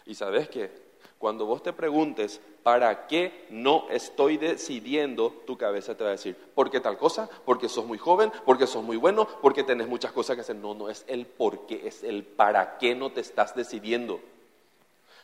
Y 0.07 0.15
sabes 0.15 0.49
qué, 0.49 0.71
cuando 1.19 1.47
vos 1.47 1.63
te 1.63 1.73
preguntes 1.73 2.41
para 2.63 3.07
qué 3.07 3.47
no 3.51 3.87
estoy 3.91 4.37
decidiendo, 4.37 5.33
tu 5.47 5.57
cabeza 5.57 5.97
te 5.97 6.05
va 6.05 6.11
a 6.11 6.13
decir, 6.13 6.37
¿por 6.55 6.71
qué 6.71 6.81
tal 6.81 6.99
cosa? 6.99 7.29
Porque 7.45 7.69
sos 7.69 7.87
muy 7.87 7.99
joven, 7.99 8.31
porque 8.45 8.67
sos 8.67 8.85
muy 8.85 8.97
bueno, 8.97 9.27
porque 9.41 9.63
tenés 9.63 9.89
muchas 9.89 10.13
cosas 10.13 10.37
que 10.37 10.43
hacer. 10.43 10.57
No, 10.57 10.75
no 10.75 10.89
es 10.89 11.05
el 11.07 11.27
por 11.27 11.67
qué, 11.67 11.87
es 11.87 12.05
el 12.05 12.25
para 12.25 12.79
qué 12.79 12.95
no 12.95 13.11
te 13.13 13.21
estás 13.21 13.55
decidiendo. 13.55 14.21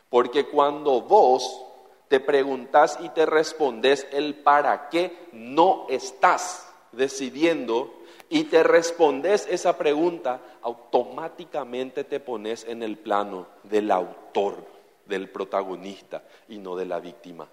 Porque 0.09 0.45
cuando 0.47 1.01
vos 1.01 1.61
te 2.11 2.19
preguntas 2.19 2.99
y 3.01 3.07
te 3.07 3.25
respondes 3.25 4.05
el 4.11 4.35
para 4.35 4.89
qué 4.89 5.29
no 5.31 5.85
estás 5.87 6.67
decidiendo 6.91 7.93
y 8.27 8.43
te 8.43 8.63
respondes 8.63 9.47
esa 9.49 9.77
pregunta, 9.77 10.41
automáticamente 10.61 12.03
te 12.03 12.19
pones 12.19 12.65
en 12.65 12.83
el 12.83 12.97
plano 12.97 13.47
del 13.63 13.89
autor, 13.91 14.57
del 15.05 15.29
protagonista 15.29 16.21
y 16.49 16.57
no 16.57 16.75
de 16.75 16.85
la 16.85 16.99
víctima. 16.99 17.47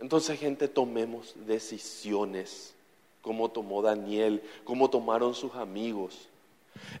Entonces, 0.00 0.40
gente, 0.40 0.66
tomemos 0.66 1.34
decisiones 1.46 2.74
como 3.22 3.48
tomó 3.48 3.80
Daniel, 3.80 4.42
como 4.64 4.90
tomaron 4.90 5.36
sus 5.36 5.54
amigos. 5.54 6.26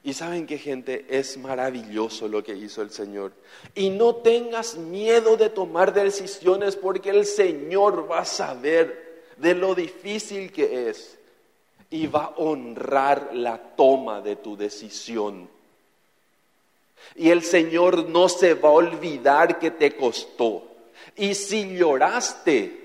Y 0.02 0.12
saben 0.14 0.46
que 0.46 0.58
gente, 0.58 1.06
es 1.08 1.36
maravilloso 1.36 2.28
lo 2.28 2.42
que 2.42 2.54
hizo 2.54 2.82
el 2.82 2.90
Señor. 2.90 3.32
Y 3.74 3.90
no 3.90 4.16
tengas 4.16 4.76
miedo 4.76 5.36
de 5.36 5.50
tomar 5.50 5.92
decisiones 5.92 6.76
porque 6.76 7.10
el 7.10 7.26
Señor 7.26 8.10
va 8.10 8.20
a 8.20 8.24
saber 8.24 9.24
de 9.36 9.54
lo 9.54 9.74
difícil 9.74 10.52
que 10.52 10.88
es 10.88 11.18
y 11.90 12.06
va 12.06 12.24
a 12.24 12.34
honrar 12.36 13.30
la 13.32 13.58
toma 13.58 14.20
de 14.20 14.36
tu 14.36 14.56
decisión. 14.56 15.48
Y 17.14 17.30
el 17.30 17.42
Señor 17.42 18.08
no 18.08 18.28
se 18.28 18.54
va 18.54 18.68
a 18.68 18.72
olvidar 18.72 19.58
que 19.58 19.70
te 19.70 19.96
costó. 19.96 20.64
Y 21.16 21.34
si 21.34 21.76
lloraste, 21.76 22.77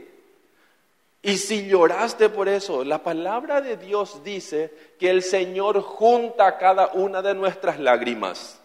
Y 1.26 1.38
si 1.38 1.68
lloraste 1.68 2.28
por 2.28 2.50
eso, 2.50 2.84
la 2.84 3.02
palabra 3.02 3.62
de 3.62 3.78
Dios 3.78 4.26
dice 4.26 4.74
que 5.00 5.10
el 5.10 5.24
Señor 5.24 5.82
junta 5.82 6.58
cada 6.58 6.88
una 6.88 7.22
de 7.22 7.34
nuestras 7.34 7.80
lágrimas, 7.80 8.60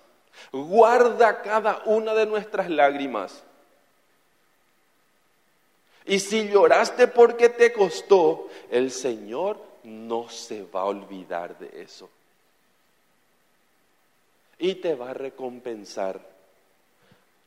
guarda 0.50 1.40
cada 1.40 1.82
una 1.84 2.14
de 2.14 2.26
nuestras 2.26 2.68
lágrimas. 2.68 3.44
Y 6.04 6.18
si 6.18 6.48
lloraste 6.48 7.06
porque 7.06 7.48
te 7.48 7.72
costó, 7.72 8.48
el 8.72 8.90
Señor 8.90 9.60
no 9.84 10.28
se 10.28 10.64
va 10.64 10.80
a 10.80 10.86
olvidar 10.86 11.56
de 11.58 11.82
eso. 11.82 12.10
Y 14.58 14.74
te 14.76 14.96
va 14.96 15.10
a 15.10 15.14
recompensar 15.14 16.37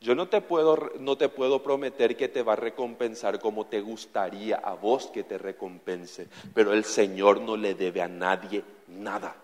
yo 0.02 0.16
no 0.16 0.26
te, 0.28 0.40
puedo, 0.40 0.90
no 0.98 1.16
te 1.16 1.28
puedo 1.28 1.62
prometer 1.62 2.16
que 2.16 2.28
te 2.28 2.42
va 2.42 2.54
a 2.54 2.56
recompensar 2.56 3.38
como 3.38 3.66
te 3.66 3.80
gustaría 3.80 4.56
a 4.56 4.74
vos 4.74 5.06
que 5.06 5.22
te 5.22 5.38
recompense, 5.38 6.26
pero 6.52 6.72
el 6.72 6.84
Señor 6.84 7.40
no 7.40 7.56
le 7.56 7.74
debe 7.74 8.02
a 8.02 8.08
nadie 8.08 8.64
nada. 8.88 9.36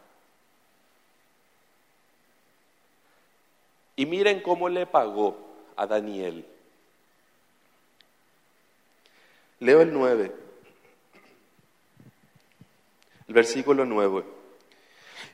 Y 3.94 4.06
miren 4.06 4.40
cómo 4.40 4.68
le 4.68 4.86
pagó 4.86 5.36
a 5.76 5.86
Daniel. 5.86 6.44
Leo 9.60 9.80
el 9.80 9.92
9, 9.92 10.32
el 13.28 13.34
versículo 13.34 13.84
9. 13.84 14.24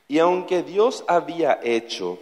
Y 0.09 0.19
aunque 0.19 0.63
Dios 0.63 1.03
había 1.09 1.61
hecho 1.63 2.19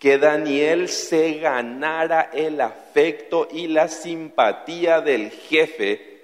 que 0.00 0.16
Daniel 0.16 0.88
se 0.88 1.34
ganara 1.34 2.30
el 2.32 2.60
afecto 2.62 3.46
y 3.52 3.68
la 3.68 3.86
simpatía 3.86 5.02
del 5.02 5.30
jefe 5.30 6.22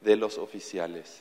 de 0.00 0.16
los 0.16 0.38
oficiales. 0.38 1.20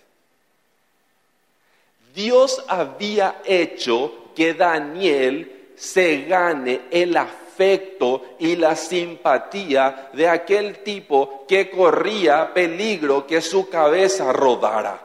Dios 2.15 2.63
había 2.69 3.41
hecho 3.43 4.31
que 4.33 4.53
Daniel 4.53 5.71
se 5.75 6.21
gane 6.21 6.83
el 6.89 7.17
afecto 7.17 8.37
y 8.39 8.55
la 8.55 8.77
simpatía 8.77 10.09
de 10.13 10.29
aquel 10.29 10.81
tipo 10.81 11.45
que 11.49 11.69
corría 11.69 12.53
peligro 12.53 13.27
que 13.27 13.41
su 13.41 13.67
cabeza 13.67 14.31
rodara. 14.31 15.01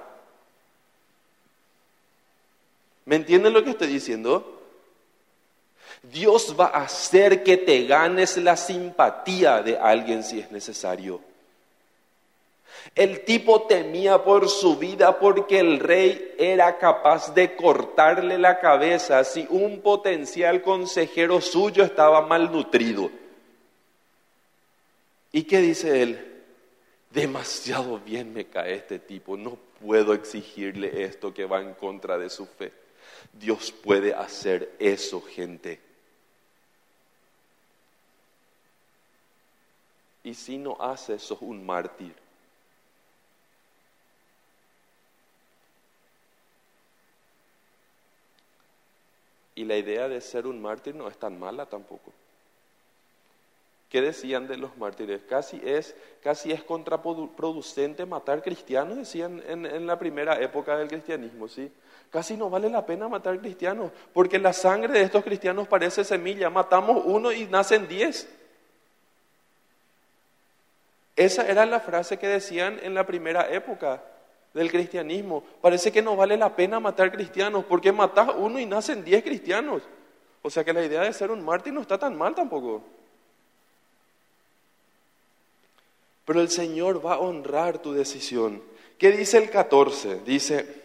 ¿Me 3.05 3.17
entienden 3.17 3.53
lo 3.53 3.65
que 3.65 3.71
estoy 3.71 3.89
diciendo? 3.89 4.54
Dios 6.13 6.55
va 6.59 6.67
a 6.67 6.85
hacer 6.85 7.43
que 7.43 7.57
te 7.57 7.87
ganes 7.87 8.37
la 8.37 8.57
simpatía 8.57 9.63
de 9.63 9.77
alguien 9.79 10.23
si 10.23 10.41
es 10.41 10.51
necesario. 10.51 11.21
El 12.95 13.25
tipo 13.25 13.63
temía 13.63 14.23
por 14.23 14.49
su 14.49 14.77
vida 14.77 15.19
porque 15.19 15.59
el 15.59 15.81
rey 15.81 16.35
era 16.39 16.79
capaz 16.79 17.35
de 17.35 17.57
cortarle 17.57 18.39
la 18.39 18.61
cabeza 18.61 19.25
si 19.25 19.47
un 19.49 19.81
potencial 19.81 20.63
consejero 20.63 21.41
suyo 21.41 21.83
estaba 21.83 22.21
malnutrido. 22.27 23.11
¿Y 25.33 25.45
qué 25.45 25.59
dice 25.59 26.03
él? 26.03 26.43
Demasiado 27.11 27.99
bien 27.99 28.33
me 28.33 28.45
cae 28.47 28.75
este 28.75 28.99
tipo, 28.99 29.37
no 29.37 29.57
puedo 29.81 30.15
exigirle 30.15 31.05
esto 31.05 31.33
que 31.33 31.47
va 31.47 31.61
en 31.61 31.75
contra 31.75 32.19
de 32.19 32.29
su 32.29 32.47
fe. 32.47 32.73
Dios 33.33 33.73
puede 33.73 34.15
hacer 34.15 34.73
eso, 34.79 35.21
gente. 35.21 35.81
Y 40.25 40.35
si 40.35 40.57
no 40.57 40.77
haces, 40.81 41.23
sos 41.23 41.41
un 41.43 41.65
mártir. 41.65 42.15
Y 49.55 49.65
la 49.65 49.77
idea 49.77 50.09
de 50.09 50.21
ser 50.21 50.47
un 50.47 50.61
mártir 50.61 50.95
no 50.95 51.07
es 51.09 51.17
tan 51.17 51.39
mala 51.39 51.67
tampoco. 51.67 52.13
¿Qué 53.89 54.01
decían 54.01 54.49
de 54.49 54.57
los 54.57 54.77
mártires? 54.77 55.23
Casi 55.23 55.61
es, 55.63 55.95
casi 56.21 56.51
es 56.51 56.65
contraproducente 56.65 58.07
matar 58.07 58.43
cristianos, 58.43 58.97
decían 58.97 59.41
en, 59.47 59.67
en, 59.67 59.87
la 59.87 59.97
primera 59.97 60.41
época 60.41 60.77
del 60.77 60.89
cristianismo, 60.89 61.47
¿sí? 61.47 61.71
Casi 62.11 62.37
no 62.37 62.51
vale 62.51 62.69
la 62.71 62.85
pena 62.85 63.09
matar 63.09 63.39
cristianos, 63.39 63.93
porque 64.13 64.41
la 64.41 64.53
sangre 64.53 64.95
de 64.95 65.03
estos 65.03 65.23
cristianos 65.23 65.69
parece 65.69 66.03
semilla. 66.03 66.51
Matamos 66.51 67.03
uno 67.05 67.31
y 67.31 67.45
nacen 67.45 67.87
diez. 67.87 68.29
Esa 71.17 71.47
era 71.47 71.65
la 71.65 71.81
frase 71.81 72.19
que 72.19 72.27
decían 72.27 72.81
en 72.83 72.95
la 72.95 73.07
primera 73.07 73.49
época 73.53 74.03
del 74.53 74.71
cristianismo. 74.71 75.45
Parece 75.61 75.93
que 75.93 76.03
no 76.03 76.17
vale 76.17 76.37
la 76.37 76.57
pena 76.57 76.81
matar 76.81 77.13
cristianos, 77.13 77.65
porque 77.69 77.93
matás 77.93 78.31
uno 78.37 78.59
y 78.59 78.67
nacen 78.67 79.05
diez 79.05 79.23
cristianos. 79.23 79.83
O 80.43 80.51
sea 80.51 80.65
que 80.65 80.73
la 80.73 80.85
idea 80.85 81.03
de 81.03 81.13
ser 81.13 81.31
un 81.31 81.45
mártir 81.45 81.73
no 81.73 81.81
está 81.81 81.99
tan 81.99 82.17
mal 82.17 82.35
tampoco. 82.35 82.83
Pero 86.25 86.41
el 86.41 86.49
Señor 86.49 87.05
va 87.05 87.15
a 87.15 87.19
honrar 87.19 87.79
tu 87.79 87.93
decisión. 87.93 88.63
¿Qué 88.99 89.13
dice 89.13 89.39
el 89.39 89.51
14? 89.51 90.21
Dice, 90.21 90.83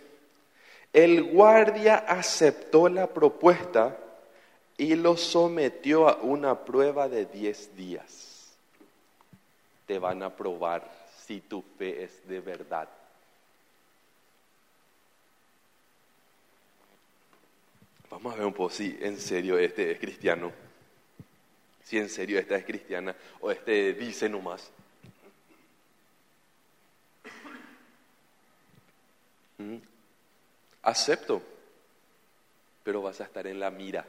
el 0.94 1.24
guardia 1.24 1.96
aceptó 1.96 2.88
la 2.88 3.08
propuesta 3.08 3.98
y 4.78 4.96
lo 4.96 5.18
sometió 5.18 6.08
a 6.08 6.18
una 6.22 6.66
prueba 6.66 7.10
de 7.10 7.26
diez 7.26 7.76
días 7.76 8.29
te 9.90 9.98
van 9.98 10.22
a 10.22 10.30
probar 10.30 10.88
si 11.26 11.42
tu 11.42 11.64
fe 11.64 12.04
es 12.04 12.28
de 12.28 12.40
verdad. 12.42 12.88
Vamos 18.12 18.32
a 18.32 18.38
ver 18.38 18.46
un 18.46 18.54
poco 18.54 18.70
si 18.70 18.96
en 19.02 19.20
serio 19.20 19.58
este 19.58 19.90
es 19.90 20.00
cristiano, 20.00 20.52
si 21.84 21.98
en 21.98 22.08
serio 22.08 22.38
esta 22.38 22.56
es 22.56 22.66
cristiana 22.66 23.16
o 23.40 23.50
este 23.50 23.94
dice 23.94 24.30
nomás. 24.30 24.70
¿Mm? 29.58 29.78
Acepto, 30.84 31.42
pero 32.84 33.02
vas 33.02 33.20
a 33.22 33.24
estar 33.24 33.48
en 33.48 33.60
la 33.60 33.72
mira. 33.72 34.06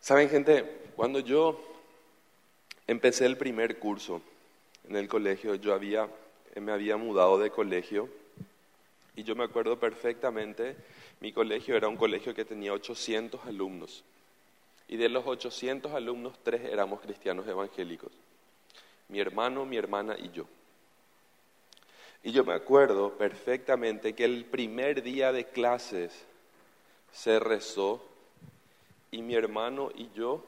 Saben 0.00 0.30
gente, 0.30 0.92
cuando 0.96 1.18
yo 1.18 1.73
Empecé 2.86 3.24
el 3.24 3.38
primer 3.38 3.78
curso 3.78 4.20
en 4.88 4.96
el 4.96 5.08
colegio, 5.08 5.54
yo 5.54 5.72
había, 5.72 6.08
me 6.56 6.72
había 6.72 6.98
mudado 6.98 7.38
de 7.38 7.50
colegio 7.50 8.10
y 9.16 9.22
yo 9.22 9.34
me 9.34 9.44
acuerdo 9.44 9.78
perfectamente, 9.78 10.76
mi 11.20 11.32
colegio 11.32 11.76
era 11.76 11.88
un 11.88 11.96
colegio 11.96 12.34
que 12.34 12.44
tenía 12.44 12.74
800 12.74 13.46
alumnos 13.46 14.04
y 14.86 14.98
de 14.98 15.08
los 15.08 15.26
800 15.26 15.92
alumnos, 15.92 16.34
tres 16.42 16.60
éramos 16.64 17.00
cristianos 17.00 17.46
evangélicos, 17.46 18.12
mi 19.08 19.18
hermano, 19.18 19.64
mi 19.64 19.78
hermana 19.78 20.16
y 20.18 20.30
yo. 20.30 20.44
Y 22.22 22.32
yo 22.32 22.44
me 22.44 22.54
acuerdo 22.54 23.16
perfectamente 23.16 24.14
que 24.14 24.24
el 24.24 24.44
primer 24.44 25.02
día 25.02 25.32
de 25.32 25.46
clases 25.46 26.12
se 27.12 27.38
rezó 27.38 28.02
y 29.10 29.22
mi 29.22 29.34
hermano 29.34 29.90
y 29.94 30.10
yo 30.14 30.44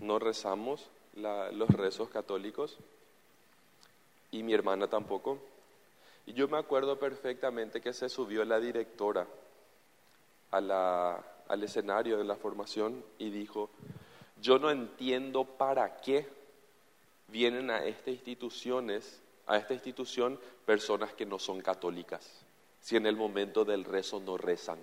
no 0.00 0.18
rezamos 0.18 0.90
los 1.14 1.68
rezos 1.70 2.08
católicos 2.08 2.78
y 4.30 4.42
mi 4.42 4.54
hermana 4.54 4.88
tampoco. 4.88 5.38
Y 6.26 6.32
yo 6.32 6.48
me 6.48 6.58
acuerdo 6.58 6.98
perfectamente 6.98 7.80
que 7.80 7.92
se 7.92 8.08
subió 8.08 8.44
la 8.44 8.60
directora 8.60 9.26
al 10.50 11.62
escenario 11.62 12.18
de 12.18 12.24
la 12.24 12.36
formación 12.36 13.04
y 13.18 13.30
dijo, 13.30 13.70
yo 14.40 14.58
no 14.58 14.70
entiendo 14.70 15.44
para 15.44 15.96
qué 16.00 16.28
vienen 17.28 17.70
a 17.70 17.84
estas 17.84 18.08
instituciones, 18.14 19.20
a 19.46 19.56
esta 19.56 19.74
institución 19.74 20.38
personas 20.66 21.12
que 21.14 21.26
no 21.26 21.38
son 21.38 21.60
católicas, 21.60 22.44
si 22.80 22.96
en 22.96 23.06
el 23.06 23.16
momento 23.16 23.64
del 23.64 23.84
rezo 23.84 24.20
no 24.20 24.36
rezan. 24.36 24.78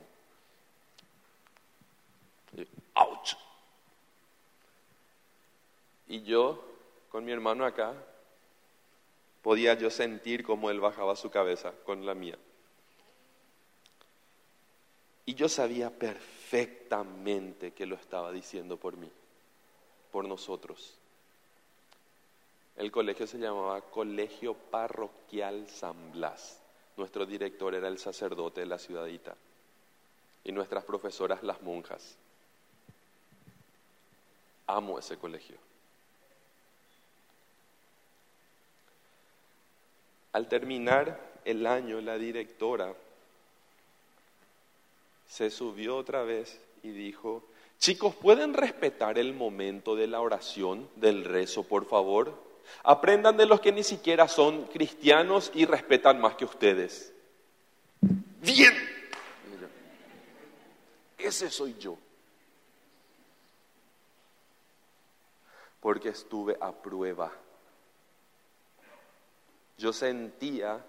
Y 6.08 6.24
yo, 6.24 6.64
con 7.10 7.26
mi 7.26 7.32
hermano 7.32 7.66
acá, 7.66 7.94
podía 9.42 9.74
yo 9.76 9.90
sentir 9.90 10.44
cómo 10.44 10.70
él 10.70 10.80
bajaba 10.80 11.16
su 11.16 11.30
cabeza 11.30 11.74
con 11.86 12.06
la 12.06 12.14
mía. 12.14 12.38
Y 15.26 15.36
yo 15.36 15.50
sabía 15.50 15.90
perfectamente 15.90 17.72
que 17.74 17.86
lo 17.86 17.96
estaba 17.96 18.32
diciendo 18.32 18.78
por 18.78 18.96
mí, 18.96 19.12
por 20.12 20.26
nosotros. 20.26 20.98
El 22.78 22.92
colegio 22.92 23.28
se 23.28 23.38
llamaba 23.38 23.82
Colegio 23.82 24.54
Parroquial 24.54 25.68
San 25.68 26.14
Blas. 26.14 26.62
Nuestro 26.96 27.26
director 27.26 27.76
era 27.76 27.88
el 27.88 27.98
sacerdote 27.98 28.62
de 28.62 28.68
la 28.68 28.78
ciudadita 28.78 29.36
y 30.44 30.52
nuestras 30.52 30.86
profesoras 30.86 31.44
las 31.44 31.62
monjas. 31.62 32.16
Amo 34.68 34.98
ese 35.00 35.18
colegio. 35.18 35.67
Al 40.34 40.48
terminar 40.48 41.20
el 41.46 41.66
año, 41.66 42.02
la 42.02 42.18
directora 42.18 42.94
se 45.28 45.50
subió 45.50 45.98
otra 45.98 46.24
vez 46.24 46.60
y 46.84 46.90
dijo, 46.90 47.44
chicos, 47.80 48.16
¿pueden 48.16 48.54
respetar 48.54 49.18
el 49.18 49.34
momento 49.34 49.96
de 49.96 50.08
la 50.08 50.22
oración, 50.22 50.90
del 50.96 51.24
rezo, 51.24 51.64
por 51.64 51.86
favor? 51.86 52.46
Aprendan 52.84 53.38
de 53.38 53.46
los 53.46 53.62
que 53.62 53.72
ni 53.72 53.84
siquiera 53.84 54.28
son 54.28 54.66
cristianos 54.66 55.52
y 55.54 55.66
respetan 55.66 56.20
más 56.20 56.36
que 56.36 56.46
ustedes. 56.46 57.14
Bien. 58.02 58.74
Ese 61.18 61.50
soy 61.50 61.76
yo. 61.80 61.98
Porque 65.80 66.10
estuve 66.10 66.58
a 66.60 66.72
prueba. 66.72 67.32
Yo 69.78 69.94
sentía, 69.94 70.84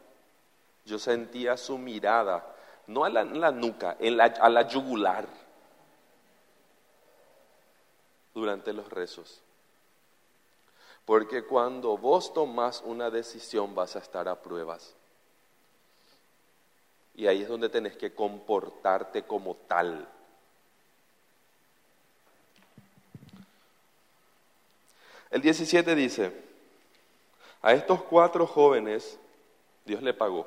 yo 0.85 0.99
sentía 0.99 1.57
su 1.57 1.79
mirada 1.79 2.55
no 2.89 3.07
en 3.07 3.41
la 3.41 3.53
nuca, 3.53 3.97
en 4.01 4.17
la, 4.17 4.25
a 4.25 4.49
la 4.49 4.67
yugular, 4.67 5.27
durante 8.35 8.73
los 8.73 8.89
rezos. 8.91 9.43
Porque 11.05 11.45
cuando 11.45 11.97
vos 11.99 12.33
tomás 12.33 12.83
una 12.85 13.11
decisión 13.11 13.75
vas 13.75 13.95
a 13.97 13.99
estar 13.99 14.27
a 14.27 14.41
pruebas. 14.41 14.95
Y 17.15 17.27
ahí 17.27 17.43
es 17.43 17.49
donde 17.49 17.69
tenés 17.69 17.97
que 17.97 18.15
comportarte 18.15 19.25
como 19.25 19.55
tal. 19.55 20.09
El 25.31 25.43
17 25.43 25.95
dice, 25.95 26.48
a 27.63 27.73
estos 27.73 28.03
cuatro 28.03 28.47
jóvenes 28.47 29.19
Dios 29.85 30.03
le 30.03 30.15
pagó. 30.15 30.47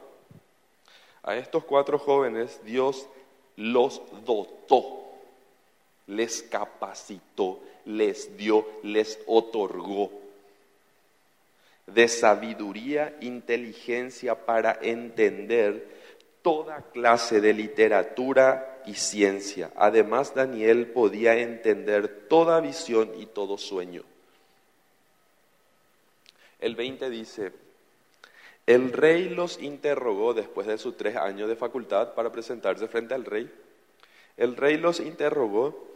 A 1.23 1.35
estos 1.35 1.63
cuatro 1.63 1.99
jóvenes 1.99 2.59
Dios 2.63 3.07
los 3.55 4.01
dotó, 4.25 5.01
les 6.07 6.41
capacitó, 6.43 7.59
les 7.85 8.37
dio, 8.37 8.65
les 8.83 9.19
otorgó 9.27 10.11
de 11.87 12.07
sabiduría, 12.07 13.17
inteligencia 13.21 14.45
para 14.45 14.77
entender 14.81 15.87
toda 16.41 16.81
clase 16.93 17.41
de 17.41 17.53
literatura 17.53 18.81
y 18.85 18.95
ciencia. 18.95 19.71
Además, 19.75 20.33
Daniel 20.33 20.87
podía 20.87 21.37
entender 21.37 22.27
toda 22.27 22.61
visión 22.61 23.11
y 23.19 23.25
todo 23.25 23.57
sueño. 23.57 24.03
El 26.61 26.75
20 26.75 27.09
dice, 27.09 27.51
el 28.65 28.93
rey 28.93 29.29
los 29.29 29.61
interrogó 29.61 30.33
después 30.33 30.67
de 30.67 30.77
sus 30.77 30.95
tres 30.95 31.15
años 31.15 31.49
de 31.49 31.55
facultad 31.55 32.13
para 32.13 32.31
presentarse 32.31 32.87
frente 32.87 33.13
al 33.13 33.25
rey. 33.25 33.51
El 34.37 34.55
rey 34.55 34.77
los 34.77 34.99
interrogó 34.99 35.87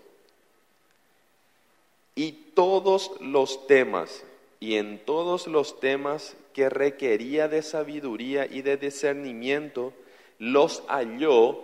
y 2.16 2.32
todos 2.54 3.12
los 3.20 3.68
temas, 3.68 4.24
y 4.60 4.76
en 4.76 5.00
todos 5.00 5.48
los 5.48 5.80
temas 5.80 6.36
que 6.54 6.70
requería 6.70 7.48
de 7.48 7.62
sabiduría 7.62 8.46
y 8.46 8.62
de 8.62 8.78
discernimiento, 8.78 9.94
los 10.40 10.84
halló 10.88 11.60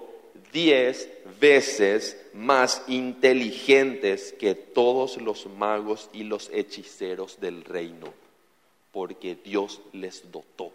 diez 0.51 1.09
veces 1.39 2.21
más 2.33 2.83
inteligentes 2.87 4.33
que 4.33 4.55
todos 4.55 5.17
los 5.21 5.45
magos 5.47 6.09
y 6.13 6.23
los 6.23 6.49
hechiceros 6.53 7.39
del 7.39 7.63
reino, 7.63 8.13
porque 8.91 9.35
Dios 9.35 9.81
les 9.93 10.31
dotó. 10.31 10.71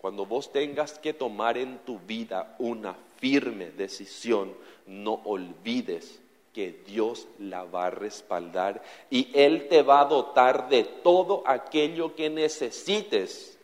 Cuando 0.00 0.26
vos 0.26 0.52
tengas 0.52 0.98
que 0.98 1.12
tomar 1.12 1.58
en 1.58 1.78
tu 1.78 1.98
vida 1.98 2.56
una 2.58 2.94
firme 3.18 3.70
decisión, 3.70 4.54
no 4.86 5.20
olvides 5.24 6.20
que 6.54 6.72
Dios 6.86 7.28
la 7.38 7.64
va 7.64 7.86
a 7.86 7.90
respaldar 7.90 8.82
y 9.08 9.30
Él 9.34 9.68
te 9.68 9.82
va 9.82 10.00
a 10.00 10.06
dotar 10.06 10.68
de 10.68 10.84
todo 10.84 11.42
aquello 11.46 12.14
que 12.14 12.28
necesites 12.28 13.56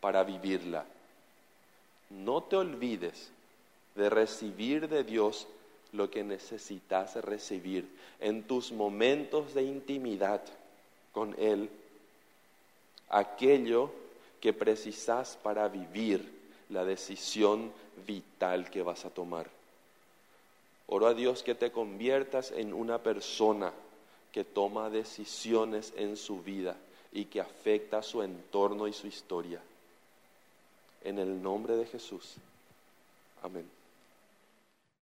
para 0.00 0.24
vivirla. 0.24 0.84
No 2.08 2.42
te 2.42 2.56
olvides 2.56 3.30
de 3.94 4.08
recibir 4.08 4.88
de 4.88 5.04
Dios 5.04 5.46
lo 5.92 6.10
que 6.10 6.24
necesitas 6.24 7.16
recibir 7.16 7.88
en 8.20 8.44
tus 8.44 8.72
momentos 8.72 9.54
de 9.54 9.62
intimidad 9.62 10.40
con 11.12 11.34
Él, 11.38 11.68
aquello 13.10 13.90
que 14.40 14.52
precisas 14.52 15.38
para 15.42 15.68
vivir 15.68 16.40
la 16.70 16.84
decisión 16.84 17.72
vital 18.06 18.70
que 18.70 18.82
vas 18.82 19.04
a 19.04 19.10
tomar. 19.10 19.48
Oro 20.86 21.06
a 21.06 21.14
Dios 21.14 21.42
que 21.42 21.54
te 21.54 21.70
conviertas 21.70 22.50
en 22.52 22.72
una 22.72 22.98
persona 22.98 23.72
que 24.32 24.44
toma 24.44 24.90
decisiones 24.90 25.92
en 25.96 26.16
su 26.16 26.42
vida 26.42 26.76
y 27.12 27.26
que 27.26 27.40
afecta 27.40 28.02
su 28.02 28.22
entorno 28.22 28.86
y 28.86 28.92
su 28.92 29.06
historia. 29.06 29.60
En 31.02 31.18
el 31.18 31.42
nombre 31.42 31.76
de 31.76 31.86
Jesús. 31.86 32.34
Amén. 33.42 33.79